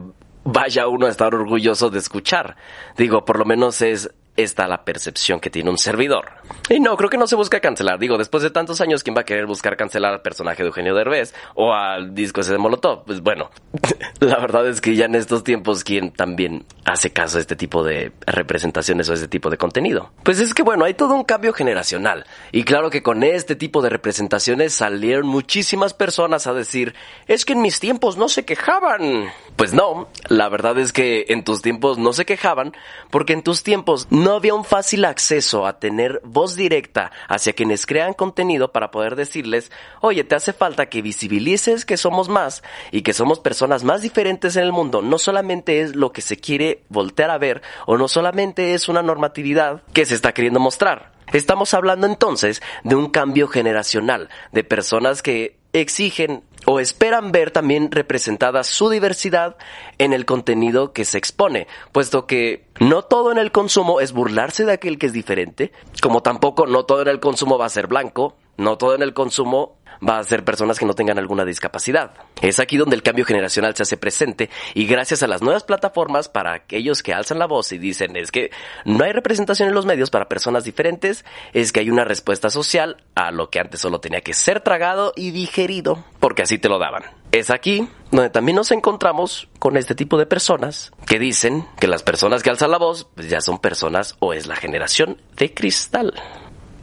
vaya 0.45 0.87
uno 0.89 1.07
a 1.07 1.11
estar 1.11 1.35
orgulloso 1.35 1.91
de 1.91 1.99
escuchar. 1.99 2.57
Digo, 2.97 3.25
por 3.25 3.39
lo 3.39 3.45
menos 3.45 3.81
es 3.81 4.11
esta 4.37 4.67
la 4.67 4.85
percepción 4.85 5.41
que 5.41 5.51
tiene 5.51 5.71
un 5.71 5.79
servidor. 5.79 6.33
Y 6.69 6.81
no, 6.81 6.97
creo 6.97 7.11
que 7.11 7.17
no 7.17 7.27
se 7.27 7.37
busca 7.37 7.61
cancelar. 7.61 7.99
Digo, 7.99 8.19
después 8.19 8.43
de 8.43 8.51
tantos 8.51 8.81
años, 8.81 9.03
¿quién 9.03 9.17
va 9.17 9.21
a 9.21 9.25
querer 9.25 9.47
buscar 9.47 9.77
cancelar 9.77 10.13
al 10.13 10.23
personaje 10.23 10.63
de 10.63 10.69
Eugenio 10.69 10.95
Derbez 10.95 11.35
o 11.55 11.73
al 11.73 12.15
disco 12.15 12.41
ese 12.41 12.53
de 12.53 12.59
Molotov? 12.59 13.05
Pues 13.05 13.21
bueno, 13.21 13.51
la 14.21 14.39
verdad 14.39 14.69
es 14.69 14.81
que 14.81 14.95
ya 14.97 15.05
en 15.07 15.15
estos 15.15 15.45
tiempos, 15.45 15.85
¿quién 15.85 16.13
también 16.13 16.65
hace 16.85 17.11
caso 17.11 17.39
a 17.39 17.41
este 17.41 17.57
tipo 17.57 17.85
de 17.85 18.13
representaciones 18.27 19.09
o 19.09 19.15
este 19.15 19.29
tipo 19.29 19.51
de 19.51 19.59
contenido? 19.59 20.11
Pues 20.23 20.41
es 20.41 20.55
que 20.55 20.63
bueno, 20.63 20.85
hay 20.85 20.95
todo 20.95 21.15
un 21.15 21.25
cambio 21.25 21.53
generacional. 21.53 22.27
Y 22.53 22.65
claro 22.65 22.91
que 22.91 23.03
con 23.03 23.23
este 23.23 23.57
tipo 23.57 23.83
de 23.83 23.91
representaciones 23.91 24.75
salieron 24.75 25.27
muchísimas 25.27 25.95
personas 25.95 26.47
a 26.47 26.55
decir, 26.55 26.95
es 27.27 27.45
que 27.45 27.53
en 27.53 27.63
mis 27.63 27.81
tiempos 27.81 28.17
no 28.17 28.29
se 28.29 28.45
quejaban. 28.45 29.29
Pues 29.57 29.73
no, 29.73 30.09
la 30.29 30.49
verdad 30.49 30.77
es 30.79 30.93
que 30.93 31.27
en 31.29 31.45
tus 31.45 31.63
tiempos 31.63 31.97
no 31.97 32.13
se 32.13 32.25
quejaban 32.25 32.73
porque 33.11 33.35
en 33.35 33.45
tus 33.45 33.63
tiempos 33.63 34.09
no 34.11 34.33
había 34.33 34.53
un 34.53 34.65
fácil 34.65 35.05
acceso 35.05 35.65
a 35.65 35.79
tener 35.79 36.21
voz 36.25 36.57
directa 36.57 37.13
hacia 37.29 37.53
quienes 37.53 37.87
crean 37.87 38.15
contenido 38.15 38.73
para 38.73 38.91
poder 38.91 39.15
decirles, 39.15 39.71
oye, 40.01 40.25
te 40.25 40.35
hace 40.35 40.53
falta 40.53 40.87
que 40.87 41.03
visibilices 41.03 41.85
que 41.85 41.97
somos 41.97 42.29
más 42.29 42.65
y 42.91 43.03
que 43.03 43.13
somos 43.13 43.39
personas 43.39 43.85
más 43.85 44.03
diferentes 44.03 44.57
en 44.57 44.65
el 44.65 44.73
mundo. 44.73 45.03
No 45.03 45.19
solamente 45.19 45.83
es 45.83 45.95
lo 45.95 46.11
que 46.11 46.21
se 46.21 46.37
quiere 46.37 46.83
voltear 46.89 47.31
a 47.31 47.39
ver 47.39 47.63
o 47.87 47.97
no 47.97 48.09
solamente 48.09 48.75
es 48.75 48.89
una 48.89 49.03
normatividad 49.03 49.83
que 49.93 50.05
se 50.05 50.17
está 50.17 50.33
queriendo 50.33 50.59
mostrar. 50.59 51.13
Estamos 51.33 51.75
hablando 51.75 52.09
entonces 52.09 52.61
de 52.83 52.97
un 52.97 53.09
cambio 53.09 53.47
generacional, 53.47 54.31
de 54.51 54.65
personas 54.65 55.23
que 55.23 55.64
exigen 55.75 56.43
o 56.67 56.81
esperan 56.81 57.31
ver 57.31 57.51
también 57.51 57.91
representada 57.91 58.65
su 58.65 58.89
diversidad 58.89 59.57
en 59.99 60.13
el 60.13 60.25
contenido 60.25 60.93
que 60.93 61.05
se 61.05 61.19
expone, 61.19 61.67
puesto 61.93 62.27
que 62.27 62.65
no 62.81 63.03
todo 63.03 63.33
en 63.33 63.39
el 63.39 63.53
consumo 63.53 64.01
es 64.01 64.13
burlarse 64.13 64.65
de 64.65 64.73
aquel 64.73 64.99
que 64.99 65.07
es 65.07 65.13
diferente, 65.13 65.73
como 66.01 66.23
tampoco 66.23 66.67
no 66.67 66.85
todo 66.85 67.03
en 67.03 67.09
el 67.09 67.21
consumo 67.21 67.59
va 67.59 67.67
a 67.67 67.71
ser 67.71 67.87
blanco, 67.87 68.37
no 68.57 68.79
todo 68.79 68.95
en 68.95 69.03
el 69.03 69.15
consumo 69.15 69.79
va 70.07 70.19
a 70.19 70.25
ser 70.25 70.45
personas 70.45 70.79
que 70.79 70.87
no 70.87 70.95
tengan 70.95 71.19
alguna 71.19 71.45
discapacidad. 71.45 72.13
Es 72.41 72.61
aquí 72.61 72.77
donde 72.77 72.97
el 72.97 73.03
cambio 73.03 73.25
generacional 73.25 73.75
se 73.75 73.83
hace 73.83 73.97
presente 73.97 74.51
y 74.75 74.87
gracias 74.87 75.23
a 75.23 75.27
las 75.27 75.43
nuevas 75.43 75.65
plataformas 75.65 76.29
para 76.29 76.53
aquellos 76.53 77.03
que 77.03 77.15
alzan 77.15 77.39
la 77.39 77.47
voz 77.47 77.73
y 77.73 77.79
dicen 77.79 78.17
es 78.17 78.31
que 78.31 78.51
no 78.85 79.05
hay 79.05 79.13
representación 79.13 79.69
en 79.69 79.75
los 79.75 79.87
medios 79.87 80.11
para 80.11 80.29
personas 80.29 80.65
diferentes, 80.65 81.25
es 81.53 81.73
que 81.73 81.81
hay 81.81 81.91
una 81.91 82.05
respuesta 82.05 82.51
social 82.51 83.05
a 83.15 83.31
lo 83.31 83.51
que 83.51 83.61
antes 83.61 83.81
solo 83.81 84.01
tenía 84.01 84.21
que 84.21 84.35
ser 84.35 84.61
tragado 84.61 85.13
y 85.17 85.31
digerido, 85.31 86.05
porque 86.21 86.43
así 86.43 86.59
te 86.59 86.69
lo 86.69 86.79
daban. 86.79 87.05
Es 87.33 87.51
aquí 87.51 87.89
donde 88.11 88.31
también 88.31 88.57
nos 88.57 88.71
encontramos 88.71 89.49
con 89.59 89.77
este 89.77 89.95
tipo 89.95 90.19
de 90.19 90.27
personas 90.27 90.93
que 91.07 91.19
dicen 91.19 91.67
que 91.81 91.89
las 91.89 92.03
personas 92.03 92.43
que 92.43 92.51
alzan 92.51 92.71
la 92.71 92.79
voz 92.79 93.09
pues 93.15 93.29
ya 93.29 93.41
son 93.41 93.59
personas 93.59 94.17
o 94.21 94.33
es 94.33 94.47
la 94.47 94.57
generación 94.57 95.21
de 95.37 95.53
cristal. 95.53 96.15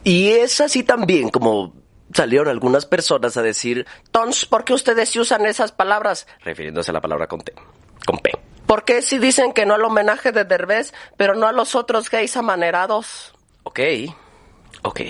Y 0.04 0.30
es 0.30 0.60
así 0.60 0.82
también 0.82 1.28
como 1.28 1.74
salieron 2.12 2.48
algunas 2.48 2.86
personas 2.86 3.36
a 3.36 3.42
decir, 3.42 3.86
Tons, 4.10 4.46
¿por 4.46 4.64
qué 4.64 4.74
ustedes 4.74 5.14
usan 5.16 5.46
esas 5.46 5.72
palabras? 5.72 6.26
Refiriéndose 6.44 6.90
a 6.90 6.94
la 6.94 7.00
palabra 7.00 7.26
con 7.26 7.40
T, 7.40 7.52
con 8.04 8.18
P. 8.18 8.30
¿Por 8.66 8.84
qué 8.84 9.02
si 9.02 9.18
dicen 9.18 9.52
que 9.52 9.66
no 9.66 9.74
al 9.74 9.84
homenaje 9.84 10.32
de 10.32 10.44
Derbez, 10.44 10.94
pero 11.16 11.34
no 11.34 11.46
a 11.46 11.52
los 11.52 11.74
otros 11.74 12.10
gays 12.10 12.36
amanerados? 12.36 13.34
Ok, 13.64 13.80
ok. 14.82 15.00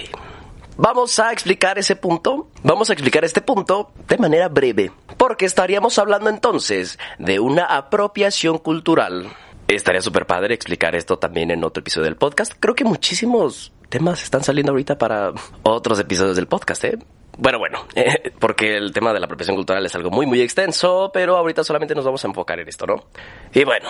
Vamos 0.77 1.19
a 1.19 1.33
explicar 1.33 1.79
ese 1.79 1.97
punto. 1.97 2.49
Vamos 2.63 2.91
a 2.91 2.95
explicar 2.95 3.25
este 3.25 3.43
punto 3.43 3.93
de 4.09 4.19
manera 4.19 4.49
breve. 4.49 4.91
Porque 5.17 5.45
estaríamos 5.45 5.99
hablando 5.99 6.31
entonces 6.31 6.99
de 7.19 7.39
una 7.41 7.67
apropiación 7.67 8.59
cultural. 8.59 9.29
Estaría 9.69 10.01
súper 10.01 10.27
padre 10.27 10.55
explicar 10.55 10.97
esto 10.97 11.19
también 11.19 11.51
en 11.51 11.63
otro 11.63 11.83
episodio 11.83 12.07
del 12.07 12.17
podcast. 12.17 12.55
Creo 12.59 12.75
que 12.75 12.85
muchísimos 12.85 13.73
temas 13.93 14.23
están 14.23 14.43
saliendo 14.43 14.73
ahorita 14.73 14.97
para 14.97 15.35
otros 15.65 16.01
episodios 16.01 16.35
del 16.35 16.47
podcast, 16.47 16.83
¿eh? 16.85 16.99
Bueno, 17.39 17.59
bueno, 17.59 17.87
porque 18.39 18.77
el 18.77 18.93
tema 18.93 19.13
de 19.13 19.21
la 19.21 19.27
apropiación 19.27 19.57
cultural 19.57 19.85
es 19.87 19.95
algo 19.95 20.11
muy, 20.11 20.27
muy 20.27 20.41
extenso, 20.41 21.11
pero 21.13 21.37
ahorita 21.37 21.65
solamente 21.65 21.95
nos 21.95 22.05
vamos 22.05 22.25
a 22.25 22.29
enfocar 22.29 22.61
en 22.61 22.69
esto, 22.69 22.87
¿no? 22.87 23.07
Y 23.53 23.65
bueno, 23.65 23.89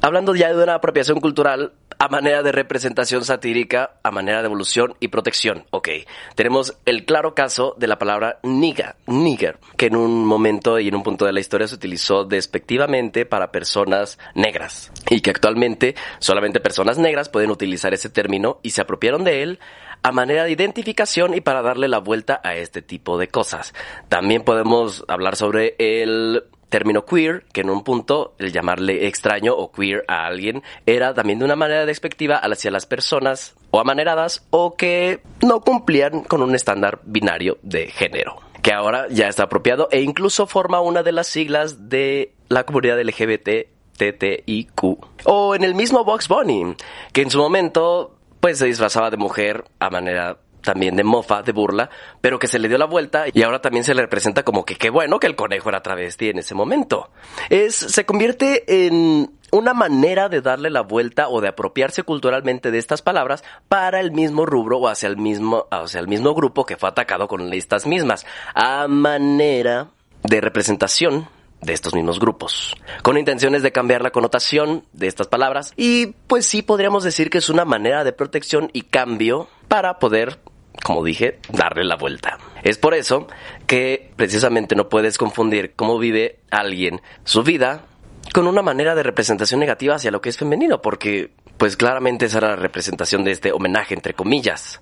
hablando 0.00 0.34
ya 0.34 0.52
de 0.52 0.62
una 0.62 0.74
apropiación 0.74 1.20
cultural, 1.20 1.72
a 1.98 2.08
manera 2.08 2.42
de 2.42 2.52
representación 2.52 3.24
satírica, 3.24 3.92
a 4.02 4.10
manera 4.10 4.40
de 4.40 4.46
evolución 4.46 4.94
y 5.00 5.08
protección. 5.08 5.64
Ok, 5.70 5.88
tenemos 6.34 6.76
el 6.84 7.04
claro 7.04 7.34
caso 7.34 7.74
de 7.78 7.86
la 7.86 7.98
palabra 7.98 8.40
niga, 8.42 8.96
nigger, 9.06 9.58
que 9.76 9.86
en 9.86 9.96
un 9.96 10.26
momento 10.26 10.78
y 10.78 10.88
en 10.88 10.94
un 10.94 11.02
punto 11.02 11.24
de 11.24 11.32
la 11.32 11.40
historia 11.40 11.68
se 11.68 11.76
utilizó 11.76 12.24
despectivamente 12.24 13.24
para 13.24 13.52
personas 13.52 14.18
negras 14.34 14.90
y 15.10 15.20
que 15.20 15.30
actualmente 15.30 15.94
solamente 16.18 16.60
personas 16.60 16.98
negras 16.98 17.28
pueden 17.28 17.50
utilizar 17.50 17.94
ese 17.94 18.10
término 18.10 18.58
y 18.62 18.70
se 18.70 18.80
apropiaron 18.80 19.24
de 19.24 19.42
él 19.42 19.60
a 20.02 20.12
manera 20.12 20.44
de 20.44 20.52
identificación 20.52 21.34
y 21.34 21.40
para 21.40 21.62
darle 21.62 21.88
la 21.88 21.98
vuelta 21.98 22.40
a 22.44 22.54
este 22.56 22.82
tipo 22.82 23.18
de 23.18 23.28
cosas. 23.28 23.74
También 24.08 24.42
podemos 24.42 25.04
hablar 25.08 25.36
sobre 25.36 25.76
el 25.78 26.44
término 26.68 27.04
queer, 27.04 27.44
que 27.52 27.60
en 27.60 27.70
un 27.70 27.84
punto 27.84 28.34
el 28.38 28.50
llamarle 28.50 29.06
extraño 29.06 29.54
o 29.54 29.70
queer 29.70 30.04
a 30.08 30.26
alguien 30.26 30.62
era 30.86 31.12
también 31.12 31.38
de 31.38 31.44
una 31.44 31.54
manera 31.54 31.84
despectiva 31.84 32.36
hacia 32.36 32.70
las 32.70 32.86
personas 32.86 33.54
o 33.70 33.78
amaneradas 33.78 34.46
o 34.50 34.74
que 34.74 35.20
no 35.42 35.60
cumplían 35.60 36.22
con 36.22 36.42
un 36.42 36.54
estándar 36.54 37.00
binario 37.04 37.58
de 37.62 37.88
género 37.88 38.40
que 38.62 38.72
ahora 38.72 39.08
ya 39.10 39.28
está 39.28 39.42
apropiado 39.42 39.88
e 39.90 40.02
incluso 40.02 40.46
forma 40.46 40.80
una 40.80 41.02
de 41.02 41.12
las 41.12 41.26
siglas 41.26 41.90
de 41.90 42.32
la 42.48 42.64
comunidad 42.64 43.00
LGBT 43.02 43.66
TTIQ. 43.96 44.82
O 45.24 45.54
en 45.54 45.64
el 45.64 45.74
mismo 45.74 46.04
Box 46.04 46.28
Bunny, 46.28 46.74
que 47.12 47.22
en 47.22 47.30
su 47.30 47.38
momento 47.38 48.16
pues 48.42 48.58
se 48.58 48.66
disfrazaba 48.66 49.08
de 49.08 49.16
mujer 49.16 49.64
a 49.78 49.88
manera 49.88 50.36
también 50.62 50.96
de 50.96 51.04
mofa, 51.04 51.42
de 51.42 51.52
burla, 51.52 51.88
pero 52.20 52.40
que 52.40 52.48
se 52.48 52.58
le 52.58 52.66
dio 52.66 52.76
la 52.76 52.86
vuelta 52.86 53.26
y 53.32 53.40
ahora 53.42 53.60
también 53.60 53.84
se 53.84 53.94
le 53.94 54.02
representa 54.02 54.42
como 54.42 54.64
que 54.64 54.74
qué 54.74 54.90
bueno 54.90 55.20
que 55.20 55.28
el 55.28 55.36
conejo 55.36 55.68
era 55.68 55.80
travesti 55.80 56.30
en 56.30 56.40
ese 56.40 56.52
momento. 56.52 57.10
Es, 57.50 57.76
se 57.76 58.04
convierte 58.04 58.64
en 58.86 59.30
una 59.52 59.74
manera 59.74 60.28
de 60.28 60.40
darle 60.40 60.70
la 60.70 60.80
vuelta 60.80 61.28
o 61.28 61.40
de 61.40 61.48
apropiarse 61.48 62.02
culturalmente 62.02 62.72
de 62.72 62.78
estas 62.78 63.00
palabras 63.00 63.44
para 63.68 64.00
el 64.00 64.10
mismo 64.10 64.44
rubro 64.44 64.78
o 64.78 64.88
hacia 64.88 65.08
el 65.08 65.18
mismo, 65.18 65.68
hacia 65.70 66.00
el 66.00 66.08
mismo 66.08 66.34
grupo 66.34 66.66
que 66.66 66.76
fue 66.76 66.88
atacado 66.88 67.28
con 67.28 67.52
estas 67.52 67.86
mismas, 67.86 68.26
a 68.56 68.88
manera 68.88 69.86
de 70.24 70.40
representación 70.40 71.28
de 71.62 71.72
estos 71.72 71.94
mismos 71.94 72.18
grupos, 72.18 72.76
con 73.02 73.16
intenciones 73.16 73.62
de 73.62 73.72
cambiar 73.72 74.02
la 74.02 74.10
connotación 74.10 74.84
de 74.92 75.06
estas 75.06 75.28
palabras 75.28 75.72
y 75.76 76.08
pues 76.26 76.44
sí 76.46 76.62
podríamos 76.62 77.04
decir 77.04 77.30
que 77.30 77.38
es 77.38 77.48
una 77.48 77.64
manera 77.64 78.04
de 78.04 78.12
protección 78.12 78.70
y 78.72 78.82
cambio 78.82 79.48
para 79.68 79.98
poder 79.98 80.40
como 80.82 81.04
dije, 81.04 81.38
darle 81.52 81.84
la 81.84 81.96
vuelta. 81.96 82.38
Es 82.64 82.76
por 82.78 82.94
eso 82.94 83.28
que 83.66 84.10
precisamente 84.16 84.74
no 84.74 84.88
puedes 84.88 85.16
confundir 85.16 85.74
cómo 85.76 85.98
vive 85.98 86.40
alguien 86.50 87.00
su 87.24 87.42
vida 87.42 87.84
con 88.32 88.46
una 88.46 88.62
manera 88.62 88.94
de 88.94 89.02
representación 89.02 89.60
negativa 89.60 89.96
hacia 89.96 90.10
lo 90.10 90.20
que 90.20 90.30
es 90.30 90.38
femenino, 90.38 90.80
porque 90.80 91.32
pues 91.56 91.76
claramente 91.76 92.26
esa 92.26 92.38
era 92.38 92.48
la 92.50 92.56
representación 92.56 93.24
de 93.24 93.32
este 93.32 93.52
homenaje 93.52 93.94
entre 93.94 94.14
comillas. 94.14 94.80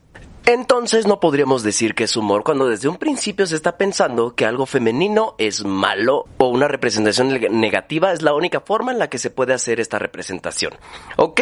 Entonces 0.52 1.06
no 1.06 1.20
podríamos 1.20 1.62
decir 1.62 1.94
que 1.94 2.02
es 2.02 2.16
humor 2.16 2.42
cuando 2.42 2.66
desde 2.66 2.88
un 2.88 2.96
principio 2.96 3.46
se 3.46 3.54
está 3.54 3.78
pensando 3.78 4.34
que 4.34 4.44
algo 4.44 4.66
femenino 4.66 5.36
es 5.38 5.64
malo 5.64 6.24
o 6.38 6.48
una 6.48 6.66
representación 6.66 7.28
negativa 7.28 8.10
es 8.12 8.22
la 8.22 8.34
única 8.34 8.58
forma 8.58 8.90
en 8.90 8.98
la 8.98 9.08
que 9.08 9.18
se 9.18 9.30
puede 9.30 9.54
hacer 9.54 9.78
esta 9.78 10.00
representación. 10.00 10.72
Ok, 11.16 11.40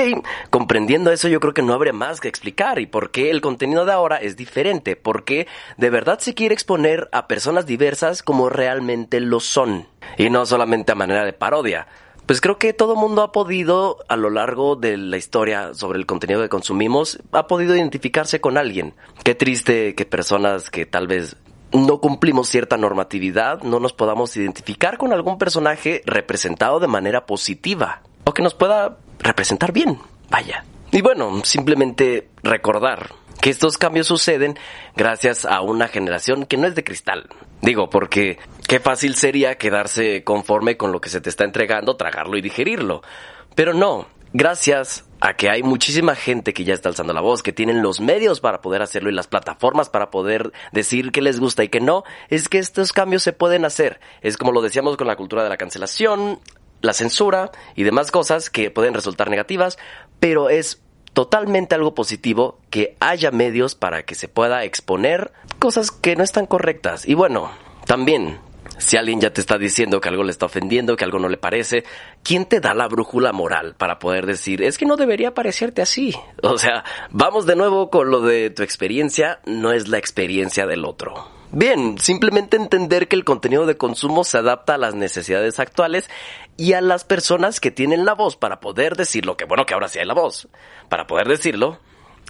comprendiendo 0.51 1.11
eso 1.11 1.27
yo 1.27 1.41
creo 1.41 1.55
que 1.55 1.63
no 1.63 1.73
habría 1.73 1.95
más 1.95 2.21
que 2.21 2.29
explicar 2.29 2.81
y 2.81 2.87
por 2.87 3.11
qué 3.11 3.31
el 3.31 3.41
contenido 3.41 3.87
de 3.87 3.93
ahora 3.93 4.19
es 4.19 4.37
diferente, 4.37 4.95
porque 4.95 5.47
de 5.79 5.89
verdad 5.89 6.19
se 6.19 6.35
quiere 6.35 6.53
exponer 6.53 7.09
a 7.11 7.29
personas 7.29 7.65
diversas 7.65 8.23
como 8.23 8.51
realmente 8.51 9.21
lo 9.21 9.41
son 9.41 9.89
y 10.19 10.29
no 10.29 10.45
solamente 10.45 10.93
a 10.93 10.97
manera 10.97 11.25
de 11.25 11.33
parodia 11.33 11.87
pues 12.29 12.43
creo 12.43 12.59
que 12.59 12.75
todo 12.75 12.95
mundo 12.95 13.23
ha 13.23 13.33
podido, 13.33 14.05
a 14.07 14.19
lo 14.19 14.29
largo 14.29 14.77
de 14.77 14.99
la 14.99 15.17
historia 15.17 15.73
sobre 15.73 15.99
el 15.99 16.05
contenido 16.05 16.43
que 16.43 16.51
consumimos, 16.51 17.21
ha 17.33 17.47
podido 17.47 17.75
identificarse 17.75 18.39
con 18.39 18.59
alguien. 18.59 18.93
Qué 19.25 19.35
triste 19.35 19.95
que 19.95 20.05
personas 20.05 20.69
que 20.69 20.85
tal 20.85 21.07
vez 21.07 21.37
no 21.73 22.03
cumplimos 22.03 22.51
cierta 22.51 22.77
normatividad 22.77 23.63
no 23.63 23.81
nos 23.81 23.95
podamos 23.95 24.37
identificar 24.37 24.99
con 24.99 25.15
algún 25.15 25.39
personaje 25.39 26.03
representado 26.05 26.81
de 26.81 26.87
manera 26.87 27.25
positiva 27.25 28.03
o 28.25 28.35
que 28.35 28.43
nos 28.43 28.53
pueda 28.53 28.99
representar 29.21 29.73
bien. 29.73 29.99
Vaya. 30.29 30.67
Y 30.91 31.01
bueno, 31.01 31.41
simplemente 31.45 32.29
recordar 32.43 33.09
que 33.41 33.51
estos 33.51 33.79
cambios 33.79 34.07
suceden 34.07 34.59
gracias 34.97 35.45
a 35.45 35.61
una 35.61 35.89
generación 35.89 36.47
que 36.47 36.57
no 36.57 36.67
es 36.67 36.75
de 36.75 36.85
cristal. 36.85 37.29
Digo, 37.63 37.91
porque 37.91 38.39
qué 38.67 38.81
fácil 38.81 39.15
sería 39.15 39.57
quedarse 39.57 40.25
conforme 40.25 40.77
con 40.77 40.93
lo 40.93 41.01
que 41.01 41.11
se 41.11 41.21
te 41.21 41.31
está 41.31 41.45
entregando, 41.45 41.97
tragarlo 41.97 42.37
y 42.37 42.43
digerirlo. 42.43 43.03
Pero 43.55 43.75
no, 43.75 44.07
gracias 44.33 45.05
a 45.21 45.35
que 45.35 45.51
hay 45.51 45.63
muchísima 45.63 46.15
gente 46.15 46.53
que 46.53 46.65
ya 46.65 46.75
está 46.75 46.89
alzando 46.89 47.13
la 47.13 47.21
voz, 47.21 47.43
que 47.43 47.53
tienen 47.53 47.83
los 47.83 48.01
medios 48.01 48.41
para 48.41 48.61
poder 48.61 48.83
hacerlo 48.83 49.11
y 49.11 49.15
las 49.15 49.27
plataformas 49.27 49.89
para 49.89 50.11
poder 50.11 50.53
decir 50.73 51.11
qué 51.11 51.23
les 51.23 51.41
gusta 51.41 51.65
y 51.65 51.69
qué 51.69 51.81
no, 51.81 52.05
es 52.29 52.49
que 52.49 52.59
estos 52.59 52.93
cambios 52.93 53.23
se 53.23 53.33
pueden 53.33 53.65
hacer. 53.65 54.01
Es 54.21 54.37
como 54.37 54.53
lo 54.53 54.63
decíamos 54.63 54.97
con 54.97 55.09
la 55.09 55.17
cultura 55.17 55.43
de 55.43 55.49
la 55.49 55.57
cancelación, 55.57 56.39
la 56.81 56.93
censura 56.93 57.51
y 57.75 57.83
demás 57.83 58.13
cosas 58.13 58.51
que 58.51 58.71
pueden 58.71 58.95
resultar 58.95 59.31
negativas, 59.31 59.79
pero 60.21 60.51
es 60.51 60.81
totalmente 61.19 61.75
algo 61.75 61.97
positivo 61.97 62.61
que 62.71 62.97
haya 63.01 63.33
medios 63.33 63.75
para 63.75 64.05
que 64.05 64.15
se 64.15 64.29
pueda 64.29 64.63
exponer 64.63 65.33
cosas 65.59 65.91
que 65.91 66.15
no 66.15 66.23
están 66.23 66.47
correctas. 66.47 67.09
Y 67.09 67.15
bueno, 67.15 67.51
también, 67.87 68.39
si 68.79 68.97
alguien 68.97 69.21
ya 69.21 69.33
te 69.33 69.41
está 69.41 69.59
diciendo 69.59 70.01
que 70.01 70.09
algo 70.09 70.23
le 70.23 70.31
está 70.31 70.47
ofendiendo, 70.47 70.95
que 70.95 71.05
algo 71.05 71.19
no 71.19 71.29
le 71.29 71.37
parece, 71.37 71.83
¿quién 72.23 72.45
te 72.45 72.61
da 72.61 72.73
la 72.73 72.87
brújula 72.87 73.33
moral 73.33 73.75
para 73.77 73.99
poder 73.99 74.27
decir, 74.27 74.63
es 74.63 74.79
que 74.79 74.87
no 74.87 74.95
debería 74.95 75.35
parecerte 75.35 75.83
así? 75.83 76.15
O 76.45 76.57
sea, 76.57 76.85
vamos 77.11 77.47
de 77.47 77.57
nuevo 77.57 77.91
con 77.91 78.13
lo 78.13 78.21
de 78.21 78.51
tu 78.51 78.63
experiencia, 78.63 79.41
no 79.45 79.73
es 79.73 79.89
la 79.89 79.99
experiencia 79.99 80.69
del 80.69 80.85
otro. 80.85 81.38
Bien, 81.51 81.99
simplemente 81.99 82.57
entender 82.57 83.09
que 83.09 83.17
el 83.17 83.25
contenido 83.25 83.65
de 83.65 83.79
consumo 83.79 84.23
se 84.23 84.37
adapta 84.37 84.75
a 84.75 84.79
las 84.79 84.95
necesidades 84.95 85.59
actuales 85.59 86.11
y 86.59 86.75
a 86.75 86.83
las 86.83 87.05
personas 87.05 87.59
que 87.59 87.71
tienen 87.71 88.05
la 88.05 88.15
voz 88.15 88.37
para 88.37 88.61
poder 88.61 88.97
decirlo, 88.97 89.37
que 89.37 89.47
bueno 89.47 89.65
que 89.65 89.73
ahora 89.73 89.89
sí 89.89 89.99
hay 89.99 90.05
la 90.05 90.15
voz, 90.15 90.49
para 90.91 91.07
poder 91.07 91.27
decirlo. 91.27 91.79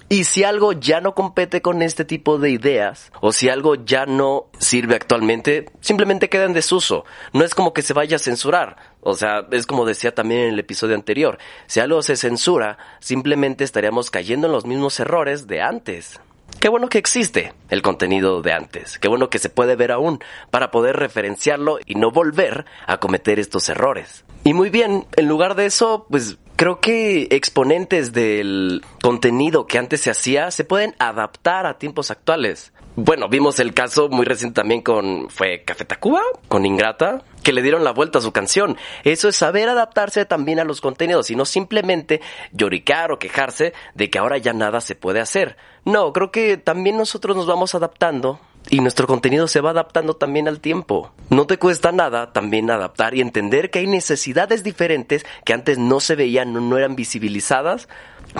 Y 0.08 0.24
si 0.24 0.44
algo 0.44 0.72
ya 0.72 1.00
no 1.00 1.14
compete 1.14 1.60
con 1.60 1.82
este 1.82 2.04
tipo 2.04 2.38
de 2.38 2.50
ideas, 2.50 3.12
o 3.20 3.32
si 3.32 3.48
algo 3.50 3.74
ya 3.74 4.06
no 4.06 4.46
sirve 4.58 4.94
actualmente, 4.94 5.66
simplemente 5.80 6.30
queda 6.30 6.44
en 6.44 6.54
desuso. 6.54 7.04
No 7.34 7.44
es 7.44 7.54
como 7.54 7.74
que 7.74 7.82
se 7.82 7.92
vaya 7.92 8.16
a 8.16 8.20
censurar. 8.20 8.76
O 9.00 9.14
sea, 9.14 9.46
es 9.50 9.66
como 9.66 9.84
decía 9.84 10.14
también 10.14 10.42
en 10.42 10.54
el 10.54 10.60
episodio 10.60 10.94
anterior. 10.94 11.38
Si 11.66 11.80
algo 11.80 12.00
se 12.02 12.16
censura, 12.16 12.78
simplemente 13.00 13.64
estaríamos 13.64 14.10
cayendo 14.10 14.46
en 14.46 14.52
los 14.54 14.64
mismos 14.64 14.98
errores 14.98 15.46
de 15.46 15.60
antes. 15.60 16.20
Qué 16.60 16.68
bueno 16.68 16.88
que 16.88 16.98
existe 16.98 17.52
el 17.70 17.82
contenido 17.82 18.42
de 18.42 18.52
antes, 18.52 18.98
qué 18.98 19.08
bueno 19.08 19.30
que 19.30 19.38
se 19.38 19.48
puede 19.48 19.76
ver 19.76 19.92
aún 19.92 20.18
para 20.50 20.70
poder 20.70 20.96
referenciarlo 20.96 21.78
y 21.86 21.94
no 21.94 22.10
volver 22.10 22.64
a 22.86 22.98
cometer 22.98 23.38
estos 23.38 23.68
errores. 23.68 24.24
Y 24.42 24.54
muy 24.54 24.68
bien, 24.68 25.06
en 25.16 25.28
lugar 25.28 25.54
de 25.54 25.66
eso, 25.66 26.06
pues 26.10 26.38
creo 26.56 26.80
que 26.80 27.28
exponentes 27.30 28.12
del 28.12 28.82
contenido 29.00 29.68
que 29.68 29.78
antes 29.78 30.00
se 30.00 30.10
hacía 30.10 30.50
se 30.50 30.64
pueden 30.64 30.96
adaptar 30.98 31.66
a 31.66 31.78
tiempos 31.78 32.10
actuales. 32.10 32.72
Bueno, 32.96 33.28
vimos 33.28 33.60
el 33.60 33.74
caso 33.74 34.08
muy 34.08 34.26
reciente 34.26 34.60
también 34.60 34.82
con, 34.82 35.30
fue 35.30 35.62
Café 35.64 35.84
Tacuba, 35.84 36.20
con 36.48 36.66
Ingrata, 36.66 37.22
que 37.48 37.54
le 37.54 37.62
dieron 37.62 37.82
la 37.82 37.92
vuelta 37.92 38.18
a 38.18 38.20
su 38.20 38.30
canción. 38.30 38.76
Eso 39.04 39.26
es 39.26 39.36
saber 39.36 39.70
adaptarse 39.70 40.26
también 40.26 40.60
a 40.60 40.64
los 40.64 40.82
contenidos 40.82 41.30
y 41.30 41.34
no 41.34 41.46
simplemente 41.46 42.20
lloricar 42.52 43.10
o 43.10 43.18
quejarse 43.18 43.72
de 43.94 44.10
que 44.10 44.18
ahora 44.18 44.36
ya 44.36 44.52
nada 44.52 44.82
se 44.82 44.94
puede 44.94 45.20
hacer. 45.20 45.56
No, 45.86 46.12
creo 46.12 46.30
que 46.30 46.58
también 46.58 46.98
nosotros 46.98 47.34
nos 47.38 47.46
vamos 47.46 47.74
adaptando 47.74 48.38
y 48.68 48.80
nuestro 48.80 49.06
contenido 49.06 49.48
se 49.48 49.62
va 49.62 49.70
adaptando 49.70 50.14
también 50.14 50.46
al 50.46 50.60
tiempo. 50.60 51.10
No 51.30 51.46
te 51.46 51.56
cuesta 51.56 51.90
nada 51.90 52.34
también 52.34 52.70
adaptar 52.70 53.14
y 53.14 53.22
entender 53.22 53.70
que 53.70 53.78
hay 53.78 53.86
necesidades 53.86 54.62
diferentes 54.62 55.24
que 55.46 55.54
antes 55.54 55.78
no 55.78 56.00
se 56.00 56.16
veían, 56.16 56.52
no, 56.52 56.60
no 56.60 56.76
eran 56.76 56.96
visibilizadas. 56.96 57.88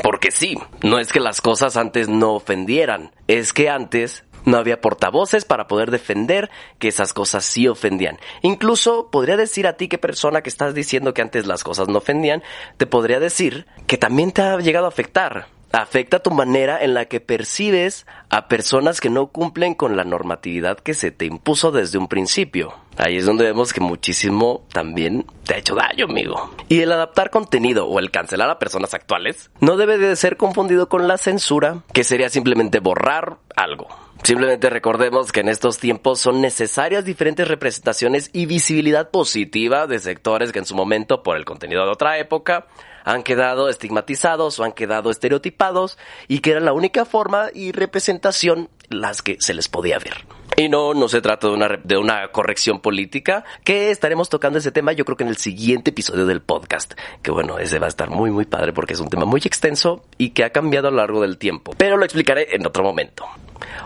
Porque 0.02 0.30
sí, 0.30 0.58
no 0.82 0.98
es 0.98 1.14
que 1.14 1.20
las 1.20 1.40
cosas 1.40 1.78
antes 1.78 2.10
no 2.10 2.34
ofendieran, 2.34 3.12
es 3.26 3.54
que 3.54 3.70
antes 3.70 4.24
no 4.48 4.56
había 4.58 4.80
portavoces 4.80 5.44
para 5.44 5.68
poder 5.68 5.90
defender 5.90 6.50
que 6.78 6.88
esas 6.88 7.12
cosas 7.12 7.44
sí 7.44 7.68
ofendían. 7.68 8.18
Incluso 8.42 9.10
podría 9.10 9.36
decir 9.36 9.66
a 9.66 9.74
ti, 9.74 9.88
qué 9.88 9.98
persona 9.98 10.42
que 10.42 10.48
estás 10.48 10.74
diciendo 10.74 11.14
que 11.14 11.22
antes 11.22 11.46
las 11.46 11.64
cosas 11.64 11.88
no 11.88 11.98
ofendían, 11.98 12.42
te 12.76 12.86
podría 12.86 13.20
decir 13.20 13.66
que 13.86 13.98
también 13.98 14.32
te 14.32 14.42
ha 14.42 14.58
llegado 14.58 14.86
a 14.86 14.88
afectar 14.88 15.46
afecta 15.72 16.20
tu 16.20 16.30
manera 16.30 16.82
en 16.82 16.94
la 16.94 17.06
que 17.06 17.20
percibes 17.20 18.06
a 18.30 18.48
personas 18.48 19.00
que 19.00 19.10
no 19.10 19.28
cumplen 19.28 19.74
con 19.74 19.96
la 19.96 20.04
normatividad 20.04 20.78
que 20.78 20.94
se 20.94 21.10
te 21.10 21.26
impuso 21.26 21.70
desde 21.70 21.98
un 21.98 22.08
principio. 22.08 22.74
Ahí 22.96 23.16
es 23.16 23.26
donde 23.26 23.44
vemos 23.44 23.72
que 23.72 23.80
muchísimo 23.80 24.64
también 24.72 25.24
te 25.44 25.54
ha 25.54 25.58
hecho 25.58 25.74
daño, 25.74 26.06
amigo. 26.06 26.50
Y 26.68 26.80
el 26.80 26.90
adaptar 26.90 27.30
contenido 27.30 27.86
o 27.86 27.98
el 27.98 28.10
cancelar 28.10 28.50
a 28.50 28.58
personas 28.58 28.94
actuales 28.94 29.50
no 29.60 29.76
debe 29.76 29.98
de 29.98 30.16
ser 30.16 30.36
confundido 30.36 30.88
con 30.88 31.06
la 31.06 31.18
censura, 31.18 31.82
que 31.92 32.04
sería 32.04 32.28
simplemente 32.28 32.80
borrar 32.80 33.36
algo. 33.54 33.86
Simplemente 34.22 34.68
recordemos 34.68 35.32
que 35.32 35.40
en 35.40 35.48
estos 35.48 35.78
tiempos 35.78 36.20
son 36.20 36.40
necesarias 36.40 37.04
diferentes 37.04 37.48
representaciones 37.48 38.30
y 38.32 38.46
visibilidad 38.46 39.10
positiva 39.10 39.86
de 39.86 39.98
sectores 39.98 40.52
que 40.52 40.58
en 40.58 40.66
su 40.66 40.74
momento, 40.74 41.22
por 41.22 41.36
el 41.36 41.44
contenido 41.44 41.84
de 41.84 41.92
otra 41.92 42.18
época, 42.18 42.66
han 43.04 43.22
quedado 43.22 43.68
estigmatizados 43.68 44.58
o 44.58 44.64
han 44.64 44.72
quedado 44.72 45.10
estereotipados 45.10 45.98
y 46.26 46.40
que 46.40 46.50
era 46.50 46.60
la 46.60 46.74
única 46.74 47.06
forma 47.06 47.48
y 47.54 47.72
representación 47.72 48.68
las 48.90 49.22
que 49.22 49.36
se 49.40 49.54
les 49.54 49.68
podía 49.68 49.98
ver. 49.98 50.37
Y 50.58 50.68
no, 50.68 50.92
no 50.92 51.08
se 51.08 51.20
trata 51.20 51.46
de 51.46 51.54
una, 51.54 51.68
de 51.84 51.96
una 51.96 52.32
corrección 52.32 52.80
política, 52.80 53.44
que 53.62 53.92
estaremos 53.92 54.28
tocando 54.28 54.58
ese 54.58 54.72
tema 54.72 54.90
yo 54.90 55.04
creo 55.04 55.16
que 55.16 55.22
en 55.22 55.28
el 55.28 55.36
siguiente 55.36 55.90
episodio 55.90 56.26
del 56.26 56.42
podcast. 56.42 56.94
Que 57.22 57.30
bueno, 57.30 57.60
ese 57.60 57.78
va 57.78 57.86
a 57.86 57.88
estar 57.88 58.10
muy 58.10 58.32
muy 58.32 58.44
padre 58.44 58.72
porque 58.72 58.94
es 58.94 59.00
un 59.00 59.08
tema 59.08 59.24
muy 59.24 59.40
extenso 59.44 60.04
y 60.16 60.30
que 60.30 60.42
ha 60.42 60.50
cambiado 60.50 60.88
a 60.88 60.90
lo 60.90 60.96
largo 60.96 61.20
del 61.22 61.38
tiempo. 61.38 61.74
Pero 61.78 61.96
lo 61.96 62.04
explicaré 62.04 62.56
en 62.56 62.66
otro 62.66 62.82
momento. 62.82 63.24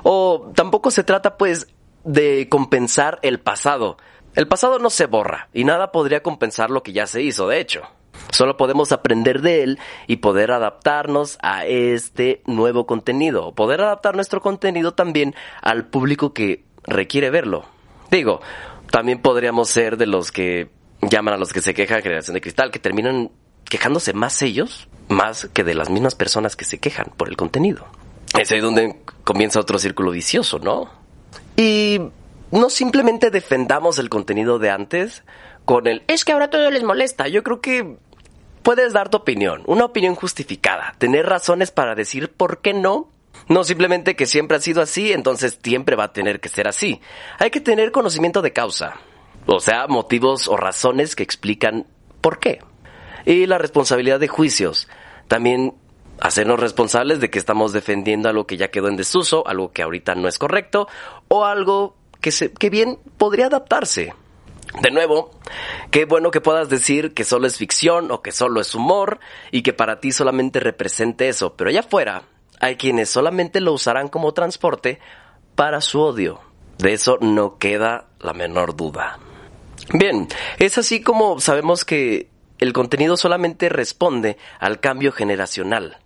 O 0.02 0.50
tampoco 0.54 0.90
se 0.90 1.04
trata 1.04 1.36
pues 1.36 1.66
de 2.04 2.48
compensar 2.48 3.18
el 3.20 3.38
pasado. 3.38 3.98
El 4.34 4.48
pasado 4.48 4.78
no 4.78 4.88
se 4.88 5.04
borra 5.04 5.50
y 5.52 5.64
nada 5.64 5.92
podría 5.92 6.22
compensar 6.22 6.70
lo 6.70 6.82
que 6.82 6.94
ya 6.94 7.06
se 7.06 7.20
hizo, 7.20 7.48
de 7.48 7.60
hecho. 7.60 7.82
Solo 8.32 8.56
podemos 8.56 8.92
aprender 8.92 9.42
de 9.42 9.62
él 9.62 9.78
y 10.06 10.16
poder 10.16 10.52
adaptarnos 10.52 11.38
a 11.42 11.66
este 11.66 12.42
nuevo 12.46 12.86
contenido. 12.86 13.52
Poder 13.54 13.82
adaptar 13.82 14.14
nuestro 14.16 14.40
contenido 14.40 14.94
también 14.94 15.34
al 15.60 15.86
público 15.86 16.32
que 16.32 16.64
requiere 16.84 17.30
verlo. 17.30 17.66
Digo, 18.10 18.40
también 18.90 19.20
podríamos 19.20 19.68
ser 19.68 19.98
de 19.98 20.06
los 20.06 20.32
que 20.32 20.70
llaman 21.02 21.34
a 21.34 21.36
los 21.36 21.52
que 21.52 21.60
se 21.60 21.74
quejan 21.74 22.02
generación 22.02 22.34
de 22.34 22.40
cristal, 22.40 22.70
que 22.70 22.78
terminan 22.78 23.30
quejándose 23.64 24.14
más 24.14 24.40
ellos, 24.40 24.88
más 25.08 25.48
que 25.52 25.62
de 25.62 25.74
las 25.74 25.90
mismas 25.90 26.14
personas 26.14 26.56
que 26.56 26.64
se 26.64 26.78
quejan 26.78 27.12
por 27.16 27.28
el 27.28 27.36
contenido. 27.36 27.86
Es 28.38 28.50
ahí 28.50 28.60
donde 28.60 28.96
comienza 29.24 29.60
otro 29.60 29.78
círculo 29.78 30.10
vicioso, 30.10 30.58
¿no? 30.58 30.90
Y 31.56 32.00
no 32.50 32.70
simplemente 32.70 33.30
defendamos 33.30 33.98
el 33.98 34.08
contenido 34.08 34.58
de 34.58 34.70
antes 34.70 35.22
con 35.66 35.86
el 35.86 36.02
es 36.08 36.24
que 36.24 36.32
ahora 36.32 36.50
todo 36.50 36.70
les 36.70 36.82
molesta. 36.82 37.28
Yo 37.28 37.42
creo 37.42 37.60
que 37.60 37.96
puedes 38.62 38.92
dar 38.92 39.08
tu 39.08 39.18
opinión, 39.18 39.62
una 39.66 39.84
opinión 39.84 40.14
justificada, 40.14 40.94
tener 40.98 41.26
razones 41.26 41.70
para 41.70 41.94
decir 41.94 42.32
por 42.32 42.60
qué 42.60 42.74
no. 42.74 43.08
No 43.48 43.64
simplemente 43.64 44.14
que 44.14 44.26
siempre 44.26 44.56
ha 44.56 44.60
sido 44.60 44.82
así, 44.82 45.12
entonces 45.12 45.58
siempre 45.62 45.96
va 45.96 46.04
a 46.04 46.12
tener 46.12 46.38
que 46.38 46.48
ser 46.48 46.68
así. 46.68 47.00
Hay 47.38 47.50
que 47.50 47.60
tener 47.60 47.90
conocimiento 47.90 48.40
de 48.42 48.52
causa, 48.52 49.00
o 49.46 49.58
sea, 49.58 49.86
motivos 49.88 50.48
o 50.48 50.56
razones 50.56 51.16
que 51.16 51.22
explican 51.22 51.86
por 52.20 52.38
qué. 52.38 52.60
Y 53.24 53.46
la 53.46 53.58
responsabilidad 53.58 54.20
de 54.20 54.28
juicios. 54.28 54.88
También 55.28 55.74
hacernos 56.20 56.60
responsables 56.60 57.20
de 57.20 57.30
que 57.30 57.38
estamos 57.38 57.72
defendiendo 57.72 58.28
algo 58.28 58.46
que 58.46 58.56
ya 58.56 58.70
quedó 58.70 58.88
en 58.88 58.96
desuso, 58.96 59.46
algo 59.46 59.72
que 59.72 59.82
ahorita 59.82 60.14
no 60.14 60.28
es 60.28 60.38
correcto, 60.38 60.86
o 61.28 61.44
algo 61.44 61.96
que, 62.20 62.30
se, 62.30 62.52
que 62.52 62.70
bien 62.70 62.98
podría 63.16 63.46
adaptarse. 63.46 64.14
De 64.80 64.90
nuevo, 64.90 65.30
qué 65.90 66.06
bueno 66.06 66.30
que 66.30 66.40
puedas 66.40 66.68
decir 66.68 67.12
que 67.12 67.24
solo 67.24 67.46
es 67.46 67.58
ficción 67.58 68.10
o 68.10 68.22
que 68.22 68.32
solo 68.32 68.60
es 68.60 68.74
humor 68.74 69.20
y 69.50 69.62
que 69.62 69.74
para 69.74 70.00
ti 70.00 70.12
solamente 70.12 70.60
represente 70.60 71.28
eso, 71.28 71.54
pero 71.56 71.68
allá 71.68 71.80
afuera 71.80 72.22
hay 72.58 72.76
quienes 72.76 73.10
solamente 73.10 73.60
lo 73.60 73.72
usarán 73.72 74.08
como 74.08 74.32
transporte 74.32 74.98
para 75.54 75.80
su 75.80 76.00
odio. 76.00 76.40
De 76.78 76.94
eso 76.94 77.18
no 77.20 77.58
queda 77.58 78.06
la 78.18 78.32
menor 78.32 78.74
duda. 78.74 79.18
Bien, 79.92 80.28
es 80.58 80.78
así 80.78 81.02
como 81.02 81.38
sabemos 81.38 81.84
que 81.84 82.30
el 82.58 82.72
contenido 82.72 83.16
solamente 83.16 83.68
responde 83.68 84.38
al 84.58 84.80
cambio 84.80 85.12
generacional. 85.12 85.98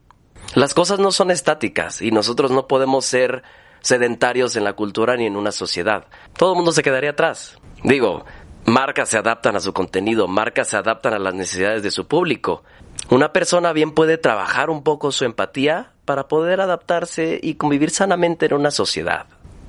Las 0.55 0.75
cosas 0.75 0.99
no 0.99 1.13
son 1.13 1.31
estáticas 1.31 2.03
y 2.03 2.11
nosotros 2.11 2.51
no 2.51 2.67
podemos 2.67 3.05
ser 3.05 3.43
sedentarios 3.81 4.57
en 4.57 4.65
la 4.65 4.73
cultura 4.73 5.17
ni 5.17 5.27
en 5.27 5.37
una 5.37 5.53
sociedad. 5.53 6.07
Todo 6.37 6.53
el 6.53 6.57
mundo 6.57 6.73
se 6.73 6.83
quedaría 6.83 7.11
atrás. 7.11 7.59
Digo, 7.85 8.25
Marcas 8.67 9.09
se 9.09 9.19
adaptan 9.19 9.55
a 9.55 9.61
su 9.61 9.73
contenido, 9.73 10.27
marcas 10.27 10.69
se 10.69 10.77
adaptan 10.77 11.15
a 11.15 11.21
las 11.21 11.35
necesidades 11.35 11.85
de 11.85 11.93
su 11.93 12.09
público. 12.09 12.65
Una 13.11 13.33
persona 13.33 13.73
bien 13.73 13.93
puede 13.93 14.19
trabajar 14.19 14.71
un 14.71 14.83
poco 14.83 15.13
su 15.13 15.25
empatía 15.25 15.93
para 16.05 16.27
poder 16.27 16.61
adaptarse 16.61 17.39
y 17.41 17.55
convivir 17.55 17.91
sanamente 17.91 18.47
en 18.47 18.55
una 18.55 18.73
sociedad. 18.73 19.27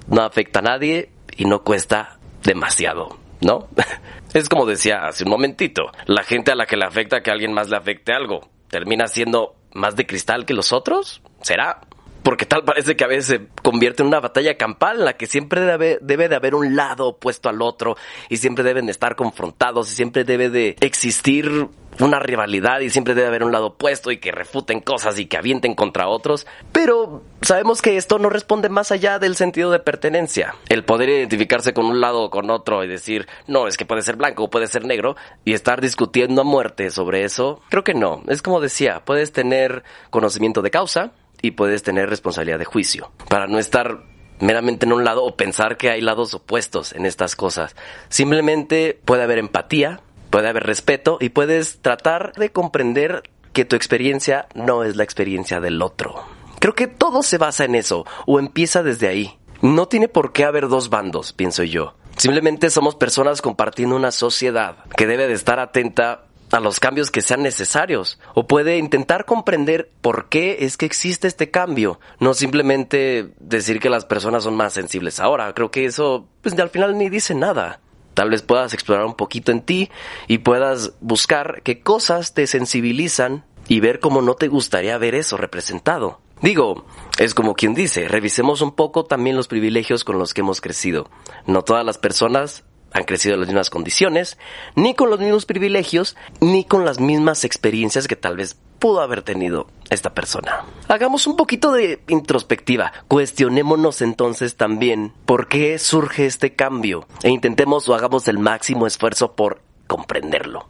No 0.08 0.24
afecta 0.24 0.60
a 0.60 0.64
nadie 0.64 1.12
y 1.36 1.46
no 1.46 1.64
cuesta 1.64 2.18
demasiado, 2.44 3.18
¿no? 3.42 3.68
es 4.34 4.50
como 4.50 4.66
decía 4.66 5.06
hace 5.06 5.26
un 5.26 5.30
momentito, 5.30 5.92
la 6.08 6.24
gente 6.24 6.52
a 6.52 6.56
la 6.56 6.66
que 6.66 6.78
le 6.78 6.86
afecta 6.86 7.22
que 7.22 7.30
a 7.30 7.34
alguien 7.34 7.54
más 7.54 7.70
le 7.70 7.78
afecte 7.78 8.14
algo, 8.14 8.50
¿termina 8.68 9.08
siendo 9.08 9.56
más 9.74 9.96
de 9.96 10.08
cristal 10.08 10.46
que 10.46 10.56
los 10.56 10.74
otros? 10.74 11.22
¿Será? 11.42 11.82
Porque 12.24 12.46
tal 12.46 12.64
parece 12.64 12.96
que 12.96 13.04
a 13.04 13.08
veces 13.08 13.26
se 13.26 13.48
convierte 13.62 14.04
en 14.04 14.08
una 14.08 14.20
batalla 14.20 14.58
campal 14.58 15.00
en 15.00 15.06
la 15.06 15.14
que 15.14 15.28
siempre 15.28 15.62
debe, 15.62 16.00
debe, 16.02 16.30
de 16.30 16.36
haber 16.36 16.56
un 16.56 16.76
lado 16.76 17.08
opuesto 17.08 17.50
al 17.50 17.62
otro 17.62 17.96
y 18.30 18.38
siempre 18.38 18.64
deben 18.64 18.86
de 18.86 18.92
estar 18.92 19.16
confrontados 19.16 19.92
y 19.92 19.96
siempre 19.96 20.24
debe 20.24 20.50
de 20.50 20.76
existir 20.82 21.70
una 22.00 22.20
rivalidad 22.20 22.80
y 22.82 22.90
siempre 22.90 23.16
debe 23.16 23.28
haber 23.28 23.44
un 23.44 23.52
lado 23.52 23.68
opuesto 23.68 24.12
y 24.12 24.18
que 24.18 24.32
refuten 24.32 24.82
cosas 24.82 25.18
y 25.20 25.26
que 25.26 25.38
avienten 25.38 25.74
contra 25.74 26.08
otros, 26.08 26.46
pero 26.72 27.24
sabemos 27.42 27.82
que 27.82 27.98
esto 27.98 28.20
no 28.20 28.30
responde 28.30 28.70
más 28.70 28.92
allá 28.92 29.20
del 29.20 29.36
sentido 29.36 29.72
de 29.72 29.80
pertenencia. 29.80 30.56
El 30.70 30.84
poder 30.84 31.10
identificarse 31.10 31.74
con 31.74 31.86
un 31.86 32.02
lado 32.02 32.24
o 32.24 32.30
con 32.30 32.50
otro 32.50 32.84
y 32.84 32.88
decir, 32.88 33.28
no, 33.48 33.68
es 33.68 33.78
que 33.78 33.86
puede 33.86 34.02
ser 34.02 34.16
blanco 34.16 34.44
o 34.44 34.50
puede 34.50 34.68
ser 34.68 34.86
negro 34.86 35.16
y 35.44 35.54
estar 35.54 35.82
discutiendo 35.82 36.42
a 36.42 36.46
muerte 36.46 36.92
sobre 36.92 37.24
eso, 37.24 37.62
creo 37.70 37.84
que 37.84 37.94
no. 37.94 38.22
Es 38.28 38.42
como 38.42 38.62
decía, 38.62 39.02
puedes 39.06 39.32
tener 39.32 39.84
conocimiento 40.10 40.62
de 40.62 40.72
causa 40.72 41.12
y 41.42 41.52
puedes 41.52 41.84
tener 41.84 42.10
responsabilidad 42.10 42.60
de 42.60 42.66
juicio 42.66 43.12
para 43.30 43.48
no 43.48 43.60
estar 43.60 44.04
meramente 44.40 44.86
en 44.86 44.94
un 44.94 45.04
lado 45.04 45.24
o 45.24 45.36
pensar 45.36 45.78
que 45.78 45.90
hay 45.90 46.02
lados 46.02 46.34
opuestos 46.34 46.94
en 46.94 47.06
estas 47.06 47.36
cosas. 47.36 47.76
Simplemente 48.10 49.00
puede 49.06 49.24
haber 49.24 49.40
empatía, 49.40 50.02
puede 50.30 50.50
haber 50.50 50.64
respeto 50.64 51.18
y 51.20 51.30
puedes 51.30 51.80
tratar 51.82 52.34
de 52.34 52.52
comprender 52.52 53.24
que 53.54 53.66
tu 53.66 53.76
experiencia 53.76 54.48
no 54.54 54.84
es 54.84 54.96
la 54.96 55.04
experiencia 55.04 55.60
del 55.60 55.82
otro. 55.82 56.24
Creo 56.60 56.76
que 56.76 56.88
todo 56.88 57.24
se 57.24 57.38
basa 57.38 57.66
en 57.66 57.76
eso 57.76 58.06
o 58.26 58.40
empieza 58.40 58.84
desde 58.84 59.08
ahí. 59.08 59.38
No 59.62 59.88
tiene 59.88 60.08
por 60.08 60.34
qué 60.34 60.44
haber 60.44 60.68
dos 60.68 60.90
bandos, 60.90 61.34
pienso 61.34 61.64
yo. 61.64 61.96
Simplemente 62.18 62.70
somos 62.70 62.96
personas 62.96 63.42
compartiendo 63.42 63.96
una 63.96 64.12
sociedad 64.12 64.78
que 64.96 65.08
debe 65.08 65.28
de 65.28 65.34
estar 65.34 65.60
atenta 65.60 66.26
a 66.52 66.60
los 66.60 66.80
cambios 66.80 67.12
que 67.12 67.22
sean 67.22 67.44
necesarios 67.44 68.20
o 68.34 68.48
puede 68.48 68.78
intentar 68.78 69.26
comprender 69.26 69.92
por 70.02 70.30
qué 70.30 70.58
es 70.62 70.78
que 70.78 70.86
existe 70.86 71.28
este 71.28 71.52
cambio, 71.52 72.00
no 72.20 72.34
simplemente 72.34 73.30
decir 73.40 73.80
que 73.80 73.90
las 73.90 74.06
personas 74.06 74.44
son 74.44 74.56
más 74.56 74.74
sensibles 74.74 75.20
ahora. 75.20 75.54
Creo 75.54 75.72
que 75.72 75.86
eso 75.86 76.28
pues 76.42 76.58
al 76.58 76.70
final 76.70 76.98
ni 76.98 77.10
dice 77.10 77.36
nada. 77.36 77.82
Tal 78.14 78.32
vez 78.32 78.42
puedas 78.42 78.74
explorar 78.74 79.06
un 79.06 79.16
poquito 79.16 79.52
en 79.52 79.62
ti 79.62 79.92
y 80.28 80.40
puedas 80.40 80.94
buscar 81.02 81.62
qué 81.64 81.82
cosas 81.82 82.34
te 82.34 82.48
sensibilizan 82.48 83.46
y 83.68 83.80
ver 83.80 84.00
cómo 84.00 84.22
no 84.22 84.34
te 84.34 84.48
gustaría 84.48 84.98
ver 84.98 85.14
eso 85.14 85.38
representado. 85.38 86.20
Digo, 86.42 86.86
es 87.20 87.34
como 87.34 87.56
quien 87.56 87.74
dice, 87.74 88.08
revisemos 88.08 88.62
un 88.62 88.72
poco 88.76 89.06
también 89.06 89.36
los 89.36 89.48
privilegios 89.48 90.04
con 90.04 90.18
los 90.20 90.34
que 90.34 90.42
hemos 90.42 90.62
crecido. 90.62 91.10
No 91.46 91.64
todas 91.64 91.86
las 91.86 91.98
personas 91.98 92.64
han 92.98 93.04
crecido 93.04 93.36
en 93.36 93.42
las 93.42 93.48
mismas 93.48 93.70
condiciones, 93.70 94.38
ni 94.76 94.96
con 94.96 95.10
los 95.10 95.20
mismos 95.20 95.46
privilegios, 95.46 96.16
ni 96.42 96.64
con 96.64 96.84
las 96.84 97.00
mismas 97.00 97.44
experiencias 97.46 98.08
que 98.08 98.16
tal 98.16 98.38
vez 98.38 98.58
pudo 98.80 99.02
haber 99.02 99.22
tenido 99.22 99.68
esta 99.90 100.14
persona. 100.14 100.66
Hagamos 100.88 101.28
un 101.28 101.36
poquito 101.36 101.72
de 101.72 102.02
introspectiva. 102.08 102.92
Cuestionémonos 103.08 104.02
entonces 104.02 104.56
también 104.56 105.14
por 105.26 105.48
qué 105.48 105.78
surge 105.78 106.26
este 106.26 106.56
cambio 106.56 107.08
e 107.24 107.30
intentemos 107.30 107.88
o 107.88 107.96
hagamos 107.96 108.28
el 108.28 108.40
máximo 108.40 108.88
esfuerzo 108.88 109.36
por 109.36 109.62
comprenderlo. 109.86 110.68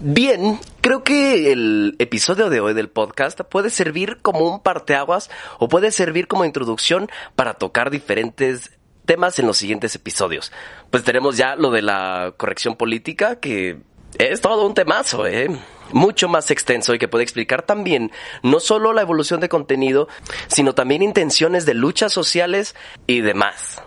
Bien, 0.00 0.58
creo 0.80 1.04
que 1.04 1.52
el 1.52 1.96
episodio 1.98 2.50
de 2.50 2.60
hoy 2.60 2.74
del 2.74 2.88
podcast 2.88 3.40
puede 3.42 3.70
servir 3.70 4.18
como 4.22 4.40
un 4.40 4.60
parteaguas 4.60 5.30
o 5.58 5.68
puede 5.68 5.92
servir 5.92 6.26
como 6.26 6.44
introducción 6.44 7.08
para 7.36 7.54
tocar 7.54 7.90
diferentes 7.90 8.72
temas 9.04 9.38
en 9.38 9.46
los 9.46 9.56
siguientes 9.56 9.94
episodios. 9.94 10.52
Pues 10.90 11.04
tenemos 11.04 11.36
ya 11.36 11.56
lo 11.56 11.70
de 11.70 11.82
la 11.82 12.34
corrección 12.36 12.76
política, 12.76 13.36
que 13.40 13.78
es 14.18 14.40
todo 14.40 14.66
un 14.66 14.74
temazo, 14.74 15.26
¿eh? 15.26 15.48
Mucho 15.92 16.28
más 16.28 16.50
extenso 16.50 16.94
y 16.94 16.98
que 16.98 17.08
puede 17.08 17.24
explicar 17.24 17.62
también 17.62 18.10
no 18.42 18.58
solo 18.58 18.92
la 18.92 19.02
evolución 19.02 19.40
de 19.40 19.48
contenido, 19.48 20.08
sino 20.48 20.74
también 20.74 21.02
intenciones 21.02 21.66
de 21.66 21.74
luchas 21.74 22.12
sociales 22.12 22.74
y 23.06 23.20
demás. 23.20 23.82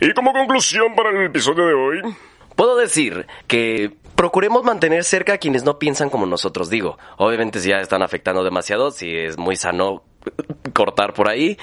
Y 0.00 0.12
como 0.14 0.32
conclusión 0.32 0.94
para 0.94 1.10
el 1.10 1.26
episodio 1.26 1.66
de 1.66 1.74
hoy, 1.74 2.02
puedo 2.54 2.76
decir 2.76 3.26
que 3.48 3.92
procuremos 4.14 4.62
mantener 4.62 5.04
cerca 5.04 5.34
a 5.34 5.38
quienes 5.38 5.64
no 5.64 5.78
piensan 5.78 6.10
como 6.10 6.26
nosotros. 6.26 6.70
Digo, 6.70 6.98
obviamente 7.16 7.60
si 7.60 7.70
ya 7.70 7.80
están 7.80 8.02
afectando 8.02 8.44
demasiado, 8.44 8.90
si 8.92 9.14
es 9.16 9.36
muy 9.36 9.56
sano 9.56 10.04
cortar 10.72 11.12
por 11.12 11.28
ahí 11.28 11.58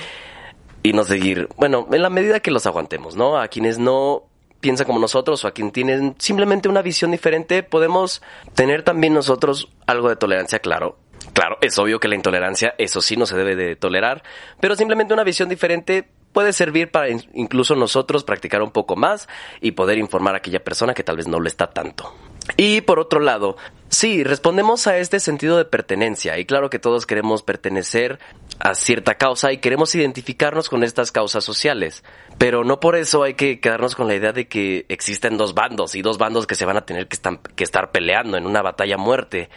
y 0.83 0.93
no 0.93 1.03
seguir, 1.03 1.49
bueno, 1.57 1.87
en 1.91 2.01
la 2.01 2.09
medida 2.09 2.39
que 2.39 2.51
los 2.51 2.65
aguantemos, 2.65 3.15
¿no? 3.15 3.39
A 3.39 3.47
quienes 3.47 3.79
no 3.79 4.23
piensan 4.59 4.85
como 4.85 4.99
nosotros 4.99 5.43
o 5.43 5.47
a 5.47 5.51
quien 5.51 5.71
tienen 5.71 6.15
simplemente 6.19 6.69
una 6.69 6.81
visión 6.81 7.11
diferente, 7.11 7.63
podemos 7.63 8.21
tener 8.55 8.83
también 8.83 9.13
nosotros 9.13 9.69
algo 9.87 10.09
de 10.09 10.15
tolerancia, 10.15 10.59
claro. 10.59 10.97
Claro, 11.33 11.57
es 11.61 11.77
obvio 11.77 11.99
que 11.99 12.07
la 12.07 12.15
intolerancia, 12.15 12.73
eso 12.77 13.01
sí, 13.01 13.15
no 13.15 13.25
se 13.25 13.37
debe 13.37 13.55
de 13.55 13.75
tolerar, 13.75 14.23
pero 14.59 14.75
simplemente 14.75 15.13
una 15.13 15.23
visión 15.23 15.49
diferente 15.49 16.07
puede 16.33 16.53
servir 16.53 16.91
para 16.91 17.09
incluso 17.09 17.75
nosotros 17.75 18.23
practicar 18.23 18.61
un 18.61 18.71
poco 18.71 18.95
más 18.95 19.27
y 19.61 19.71
poder 19.71 19.97
informar 19.97 20.35
a 20.35 20.37
aquella 20.37 20.63
persona 20.63 20.93
que 20.93 21.03
tal 21.03 21.17
vez 21.17 21.27
no 21.27 21.39
lo 21.39 21.47
está 21.47 21.67
tanto. 21.67 22.13
Y 22.57 22.81
por 22.81 22.99
otro 22.99 23.19
lado, 23.19 23.57
sí, 23.89 24.23
respondemos 24.23 24.87
a 24.87 24.97
este 24.97 25.19
sentido 25.19 25.57
de 25.57 25.65
pertenencia 25.65 26.37
y 26.37 26.45
claro 26.45 26.69
que 26.69 26.79
todos 26.79 27.05
queremos 27.05 27.43
pertenecer 27.43 28.19
a 28.59 28.75
cierta 28.75 29.15
causa 29.15 29.51
y 29.51 29.57
queremos 29.57 29.95
identificarnos 29.95 30.69
con 30.69 30.83
estas 30.83 31.11
causas 31.11 31.43
sociales, 31.43 32.03
pero 32.37 32.63
no 32.63 32.79
por 32.79 32.95
eso 32.95 33.23
hay 33.23 33.33
que 33.33 33.59
quedarnos 33.59 33.95
con 33.95 34.07
la 34.07 34.15
idea 34.15 34.33
de 34.33 34.47
que 34.47 34.85
existen 34.89 35.37
dos 35.37 35.53
bandos 35.53 35.95
y 35.95 36.01
dos 36.01 36.17
bandos 36.17 36.45
que 36.45 36.55
se 36.55 36.65
van 36.65 36.77
a 36.77 36.85
tener 36.85 37.07
que, 37.07 37.63
estar 37.63 37.91
peleando 37.91 38.37
en 38.37 38.45
una 38.45 38.61
batalla 38.61 38.97
muerte. 38.97 39.49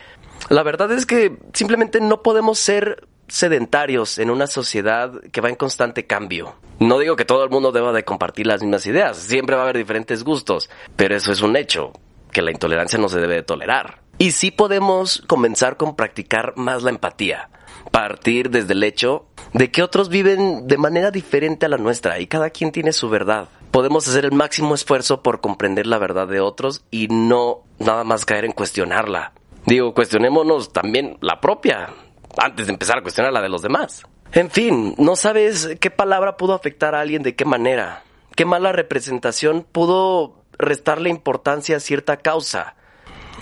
La 0.48 0.62
verdad 0.62 0.90
es 0.92 1.04
que 1.04 1.36
simplemente 1.52 2.00
no 2.00 2.22
podemos 2.22 2.58
ser 2.58 3.08
sedentarios 3.28 4.18
en 4.18 4.30
una 4.30 4.46
sociedad 4.46 5.12
que 5.32 5.40
va 5.40 5.48
en 5.48 5.56
constante 5.56 6.06
cambio. 6.06 6.54
No 6.78 6.98
digo 6.98 7.16
que 7.16 7.24
todo 7.24 7.44
el 7.44 7.50
mundo 7.50 7.72
deba 7.72 7.92
de 7.92 8.04
compartir 8.04 8.46
las 8.46 8.62
mismas 8.62 8.86
ideas, 8.86 9.16
siempre 9.16 9.56
va 9.56 9.62
a 9.62 9.64
haber 9.64 9.78
diferentes 9.78 10.22
gustos, 10.22 10.70
pero 10.96 11.16
eso 11.16 11.32
es 11.32 11.42
un 11.42 11.56
hecho 11.56 11.92
que 12.32 12.42
la 12.42 12.50
intolerancia 12.50 12.98
no 12.98 13.08
se 13.08 13.20
debe 13.20 13.36
de 13.36 13.42
tolerar. 13.42 14.00
Y 14.18 14.32
sí 14.32 14.50
podemos 14.50 15.22
comenzar 15.26 15.76
con 15.76 15.96
practicar 15.96 16.54
más 16.56 16.82
la 16.82 16.90
empatía. 16.90 17.48
Partir 17.90 18.50
desde 18.50 18.72
el 18.72 18.84
hecho 18.84 19.26
de 19.52 19.70
que 19.70 19.82
otros 19.82 20.08
viven 20.08 20.66
de 20.66 20.78
manera 20.78 21.10
diferente 21.10 21.66
a 21.66 21.68
la 21.68 21.76
nuestra 21.76 22.20
y 22.20 22.26
cada 22.26 22.50
quien 22.50 22.72
tiene 22.72 22.92
su 22.92 23.08
verdad. 23.08 23.48
Podemos 23.70 24.06
hacer 24.08 24.24
el 24.24 24.32
máximo 24.32 24.74
esfuerzo 24.74 25.22
por 25.22 25.40
comprender 25.40 25.86
la 25.86 25.98
verdad 25.98 26.28
de 26.28 26.40
otros 26.40 26.84
y 26.90 27.08
no 27.08 27.62
nada 27.78 28.04
más 28.04 28.24
caer 28.24 28.44
en 28.44 28.52
cuestionarla. 28.52 29.32
Digo, 29.66 29.94
cuestionémonos 29.94 30.72
también 30.72 31.16
la 31.20 31.40
propia 31.40 31.90
antes 32.36 32.66
de 32.66 32.72
empezar 32.72 32.98
a 32.98 33.02
cuestionar 33.02 33.32
la 33.32 33.42
de 33.42 33.48
los 33.48 33.62
demás. 33.62 34.02
En 34.32 34.50
fin, 34.50 34.94
no 34.98 35.16
sabes 35.16 35.76
qué 35.80 35.90
palabra 35.90 36.36
pudo 36.36 36.54
afectar 36.54 36.94
a 36.94 37.00
alguien 37.00 37.22
de 37.22 37.34
qué 37.34 37.44
manera. 37.44 38.02
Qué 38.34 38.46
mala 38.46 38.72
representación 38.72 39.66
pudo 39.70 40.42
restarle 40.58 41.10
importancia 41.10 41.76
a 41.76 41.80
cierta 41.80 42.16
causa. 42.16 42.76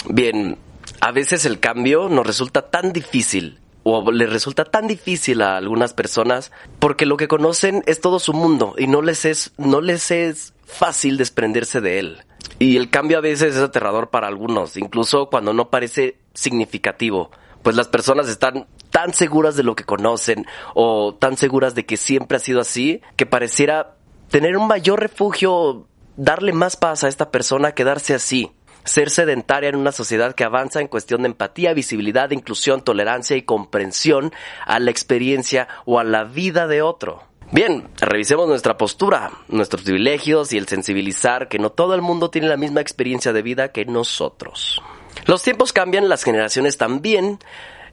Bien, 0.08 0.58
a 1.00 1.12
veces 1.12 1.44
el 1.44 1.60
cambio 1.60 2.08
nos 2.08 2.26
resulta 2.26 2.70
tan 2.70 2.92
difícil 2.92 3.60
o 3.82 4.10
le 4.12 4.26
resulta 4.26 4.64
tan 4.64 4.86
difícil 4.86 5.42
a 5.42 5.56
algunas 5.56 5.94
personas 5.94 6.52
porque 6.78 7.06
lo 7.06 7.16
que 7.16 7.28
conocen 7.28 7.82
es 7.86 8.00
todo 8.00 8.18
su 8.18 8.32
mundo 8.32 8.74
y 8.76 8.86
no 8.86 9.02
les 9.02 9.24
es 9.24 9.52
no 9.56 9.80
les 9.80 10.10
es 10.10 10.54
fácil 10.64 11.16
desprenderse 11.16 11.80
de 11.80 11.98
él. 11.98 12.18
Y 12.58 12.76
el 12.76 12.90
cambio 12.90 13.18
a 13.18 13.22
veces 13.22 13.56
es 13.56 13.62
aterrador 13.62 14.10
para 14.10 14.28
algunos, 14.28 14.76
incluso 14.76 15.30
cuando 15.30 15.52
no 15.52 15.70
parece 15.70 16.18
significativo, 16.34 17.30
pues 17.62 17.76
las 17.76 17.88
personas 17.88 18.28
están 18.28 18.66
tan 18.90 19.14
seguras 19.14 19.56
de 19.56 19.62
lo 19.62 19.76
que 19.76 19.84
conocen 19.84 20.46
o 20.74 21.14
tan 21.14 21.36
seguras 21.36 21.74
de 21.74 21.86
que 21.86 21.96
siempre 21.96 22.36
ha 22.36 22.40
sido 22.40 22.60
así 22.60 23.00
que 23.16 23.26
pareciera 23.26 23.96
tener 24.30 24.56
un 24.56 24.66
mayor 24.66 25.00
refugio 25.00 25.86
darle 26.16 26.52
más 26.52 26.76
paz 26.76 27.02
a 27.02 27.08
esta 27.08 27.30
persona 27.30 27.72
quedarse 27.72 28.14
así. 28.14 28.52
Ser 28.84 29.10
sedentaria 29.10 29.68
en 29.68 29.76
una 29.76 29.92
sociedad 29.92 30.34
que 30.34 30.44
avanza 30.44 30.80
en 30.80 30.88
cuestión 30.88 31.22
de 31.22 31.28
empatía, 31.28 31.74
visibilidad, 31.74 32.30
inclusión, 32.30 32.82
tolerancia 32.82 33.36
y 33.36 33.42
comprensión 33.42 34.32
a 34.64 34.78
la 34.78 34.90
experiencia 34.90 35.68
o 35.84 35.98
a 35.98 36.04
la 36.04 36.24
vida 36.24 36.66
de 36.66 36.82
otro. 36.82 37.22
Bien, 37.52 37.88
revisemos 38.00 38.46
nuestra 38.46 38.76
postura, 38.76 39.32
nuestros 39.48 39.82
privilegios 39.82 40.52
y 40.52 40.58
el 40.58 40.68
sensibilizar 40.68 41.48
que 41.48 41.58
no 41.58 41.70
todo 41.70 41.94
el 41.94 42.02
mundo 42.02 42.30
tiene 42.30 42.48
la 42.48 42.56
misma 42.56 42.80
experiencia 42.80 43.32
de 43.32 43.42
vida 43.42 43.72
que 43.72 43.84
nosotros. 43.84 44.80
Los 45.26 45.42
tiempos 45.42 45.72
cambian, 45.72 46.08
las 46.08 46.22
generaciones 46.22 46.76
también, 46.76 47.38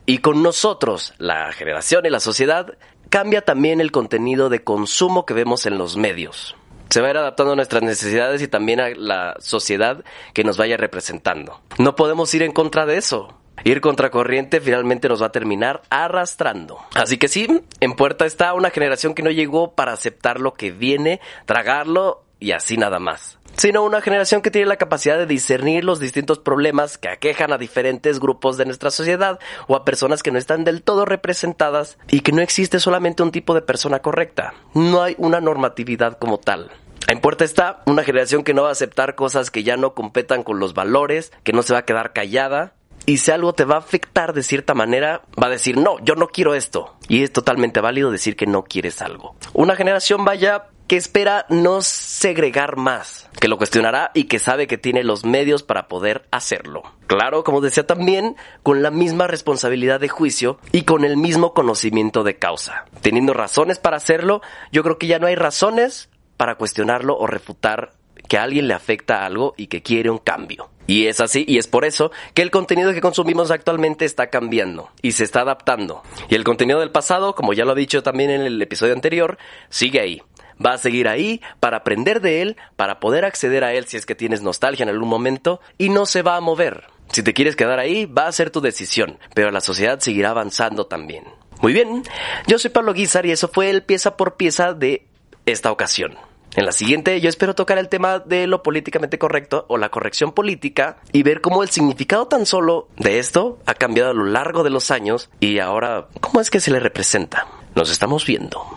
y 0.06 0.20
con 0.20 0.44
nosotros, 0.44 1.14
la 1.18 1.52
generación 1.54 2.06
y 2.06 2.10
la 2.10 2.20
sociedad, 2.20 2.78
cambia 3.10 3.42
también 3.42 3.82
el 3.82 3.92
contenido 3.92 4.50
de 4.50 4.64
consumo 4.64 5.26
que 5.26 5.34
vemos 5.34 5.66
en 5.66 5.78
los 5.78 5.98
medios 5.98 6.57
se 6.90 7.02
va 7.02 7.08
a 7.08 7.12
ir 7.12 7.18
adaptando 7.18 7.54
a 7.54 7.56
nuestras 7.56 7.84
necesidades 7.84 8.42
y 8.42 8.48
también 8.48 8.80
a 8.80 8.90
la 8.90 9.36
sociedad 9.40 10.04
que 10.34 10.44
nos 10.44 10.58
vaya 10.58 10.78
representando. 10.78 11.62
No 11.78 11.96
podemos 11.96 12.34
ir 12.34 12.44
en 12.44 12.52
contra 12.52 12.86
de 12.86 12.98
eso. 12.98 13.34
Ir 13.64 13.82
contracorriente 13.82 14.62
finalmente 14.62 15.10
nos 15.10 15.22
va 15.22 15.28
a 15.28 15.32
terminar 15.32 15.82
arrastrando. 15.90 16.78
Así 16.94 17.18
que 17.18 17.28
sí, 17.28 17.48
en 17.80 17.96
puerta 17.96 18.26
está 18.26 18.54
una 18.54 18.70
generación 18.70 19.16
que 19.16 19.24
no 19.24 19.32
llegó 19.32 19.74
para 19.74 19.94
aceptar 19.94 20.40
lo 20.40 20.54
que 20.54 20.72
viene, 20.72 21.20
tragarlo 21.46 22.27
y 22.40 22.52
así 22.52 22.78
nada 22.78 23.00
más 23.00 23.38
sino 23.58 23.84
una 23.84 24.02
generación 24.02 24.42
que 24.42 24.52
tiene 24.52 24.68
la 24.68 24.78
capacidad 24.78 25.18
de 25.18 25.26
discernir 25.26 25.84
los 25.84 26.00
distintos 26.00 26.38
problemas 26.38 27.00
que 27.00 27.10
aquejan 27.10 27.52
a 27.52 27.58
diferentes 27.58 28.20
grupos 28.20 28.56
de 28.56 28.66
nuestra 28.66 28.92
sociedad 28.92 29.40
o 29.68 29.76
a 29.76 29.84
personas 29.84 30.22
que 30.22 30.32
no 30.32 30.38
están 30.38 30.64
del 30.64 30.84
todo 30.84 31.06
representadas 31.06 31.98
y 32.08 32.20
que 32.20 32.32
no 32.32 32.44
existe 32.44 32.80
solamente 32.80 33.24
un 33.24 33.32
tipo 33.32 33.56
de 33.56 33.64
persona 33.64 34.00
correcta. 34.00 34.54
No 34.76 35.02
hay 35.02 35.16
una 35.18 35.42
normatividad 35.42 36.20
como 36.20 36.38
tal. 36.38 36.72
En 37.08 37.20
puerta 37.20 37.46
está 37.46 37.82
una 37.88 38.04
generación 38.04 38.44
que 38.44 38.54
no 38.54 38.64
va 38.64 38.70
a 38.70 38.74
aceptar 38.74 39.16
cosas 39.16 39.50
que 39.50 39.64
ya 39.64 39.76
no 39.76 39.96
competan 39.96 40.44
con 40.44 40.60
los 40.60 40.76
valores, 40.76 41.32
que 41.44 41.54
no 41.54 41.64
se 41.64 41.74
va 41.74 41.80
a 41.80 41.86
quedar 41.86 42.14
callada, 42.14 42.74
y 43.06 43.20
si 43.20 43.32
algo 43.32 43.54
te 43.54 43.64
va 43.64 43.76
a 43.76 43.80
afectar 43.80 44.34
de 44.34 44.44
cierta 44.44 44.74
manera, 44.74 45.22
va 45.42 45.48
a 45.48 45.52
decir, 45.52 45.78
no, 45.78 45.98
yo 46.04 46.16
no 46.16 46.28
quiero 46.28 46.54
esto. 46.54 46.98
Y 47.08 47.24
es 47.24 47.32
totalmente 47.32 47.80
válido 47.80 48.12
decir 48.12 48.36
que 48.36 48.46
no 48.46 48.64
quieres 48.64 49.02
algo. 49.02 49.38
Una 49.54 49.78
generación 49.78 50.26
vaya 50.26 50.66
que 50.88 50.96
espera 50.96 51.46
no 51.50 51.82
segregar 51.82 52.78
más, 52.78 53.30
que 53.40 53.50
lo 53.50 53.58
cuestionará 53.58 54.12
y 54.14 54.26
que 54.26 54.40
sabe 54.40 54.68
que 54.68 54.78
tiene 54.78 55.04
los 55.04 55.26
medios 55.26 55.62
para 55.62 55.88
poder 55.88 56.28
hacerlo. 56.32 56.84
Claro, 57.08 57.44
como 57.44 57.62
decía 57.62 57.86
también, 57.86 58.36
con 58.64 58.82
la 58.82 58.92
misma 58.92 59.28
responsabilidad 59.28 60.00
de 60.00 60.08
juicio 60.08 60.60
y 60.72 60.84
con 60.84 61.04
el 61.04 61.18
mismo 61.18 61.54
conocimiento 61.54 62.24
de 62.24 62.38
causa. 62.38 62.86
Teniendo 63.02 63.34
razones 63.34 63.80
para 63.80 63.98
hacerlo, 63.98 64.42
yo 64.72 64.82
creo 64.84 64.98
que 64.98 65.08
ya 65.08 65.20
no 65.20 65.28
hay 65.28 65.36
razones 65.36 66.10
para 66.38 66.56
cuestionarlo 66.56 67.18
o 67.18 67.28
refutar 67.28 67.94
que 68.30 68.38
a 68.38 68.44
alguien 68.44 68.68
le 68.68 68.74
afecta 68.74 69.26
algo 69.26 69.54
y 69.58 69.68
que 69.68 69.82
quiere 69.82 70.10
un 70.10 70.18
cambio. 70.18 70.70
Y 70.86 71.08
es 71.08 71.20
así, 71.20 71.44
y 71.46 71.58
es 71.58 71.68
por 71.68 71.84
eso 71.84 72.12
que 72.34 72.42
el 72.42 72.52
contenido 72.52 72.94
que 72.94 73.02
consumimos 73.02 73.52
actualmente 73.52 74.06
está 74.06 74.30
cambiando 74.30 74.90
y 75.02 75.12
se 75.12 75.26
está 75.26 75.42
adaptando. 75.42 76.02
Y 76.30 76.36
el 76.36 76.46
contenido 76.46 76.80
del 76.80 76.92
pasado, 76.92 77.36
como 77.36 77.52
ya 77.52 77.66
lo 77.66 77.74
he 77.74 77.80
dicho 77.80 78.04
también 78.04 78.30
en 78.30 78.42
el 78.42 78.62
episodio 78.62 78.94
anterior, 78.94 79.38
sigue 79.70 80.00
ahí 80.00 80.22
va 80.64 80.74
a 80.74 80.78
seguir 80.78 81.08
ahí 81.08 81.42
para 81.60 81.78
aprender 81.78 82.22
de 82.22 82.42
él, 82.42 82.58
para 82.76 83.00
poder 83.00 83.26
acceder 83.26 83.64
a 83.64 83.74
él 83.74 83.86
si 83.86 83.98
es 83.98 84.06
que 84.06 84.16
tienes 84.16 84.42
nostalgia 84.42 84.84
en 84.84 84.90
algún 84.90 85.10
momento 85.10 85.62
y 85.78 85.90
no 85.90 86.06
se 86.06 86.22
va 86.22 86.36
a 86.36 86.42
mover. 86.42 86.86
Si 87.12 87.24
te 87.24 87.34
quieres 87.34 87.56
quedar 87.56 87.80
ahí, 87.80 88.06
va 88.06 88.28
a 88.28 88.32
ser 88.32 88.50
tu 88.50 88.62
decisión, 88.62 89.18
pero 89.34 89.52
la 89.52 89.62
sociedad 89.62 90.00
seguirá 90.00 90.32
avanzando 90.32 90.88
también. 90.88 91.24
Muy 91.62 91.74
bien, 91.74 92.04
yo 92.46 92.60
soy 92.60 92.70
Pablo 92.70 92.94
Guizar 92.94 93.26
y 93.26 93.32
eso 93.32 93.48
fue 93.48 93.70
el 93.70 93.84
pieza 93.84 94.18
por 94.18 94.36
pieza 94.36 94.74
de 94.74 95.08
esta 95.46 95.72
ocasión. 95.72 96.16
En 96.56 96.66
la 96.66 96.72
siguiente 96.72 97.20
yo 97.22 97.30
espero 97.30 97.56
tocar 97.56 97.78
el 97.78 97.90
tema 97.90 98.20
de 98.20 98.48
lo 98.48 98.64
políticamente 98.64 99.20
correcto 99.20 99.66
o 99.70 99.78
la 99.78 99.90
corrección 99.90 100.32
política 100.32 100.98
y 101.12 101.24
ver 101.24 101.42
cómo 101.42 101.62
el 101.62 101.70
significado 101.70 102.28
tan 102.28 102.46
solo 102.46 102.88
de 102.98 103.20
esto 103.20 103.60
ha 103.66 103.74
cambiado 103.74 104.12
a 104.12 104.14
lo 104.14 104.26
largo 104.26 104.64
de 104.64 104.70
los 104.70 104.92
años 104.92 105.30
y 105.40 105.60
ahora 105.60 106.08
cómo 106.20 106.42
es 106.42 106.50
que 106.50 106.60
se 106.60 106.72
le 106.72 106.80
representa. 106.80 107.48
Nos 107.76 107.92
estamos 107.92 108.26
viendo. 108.26 108.77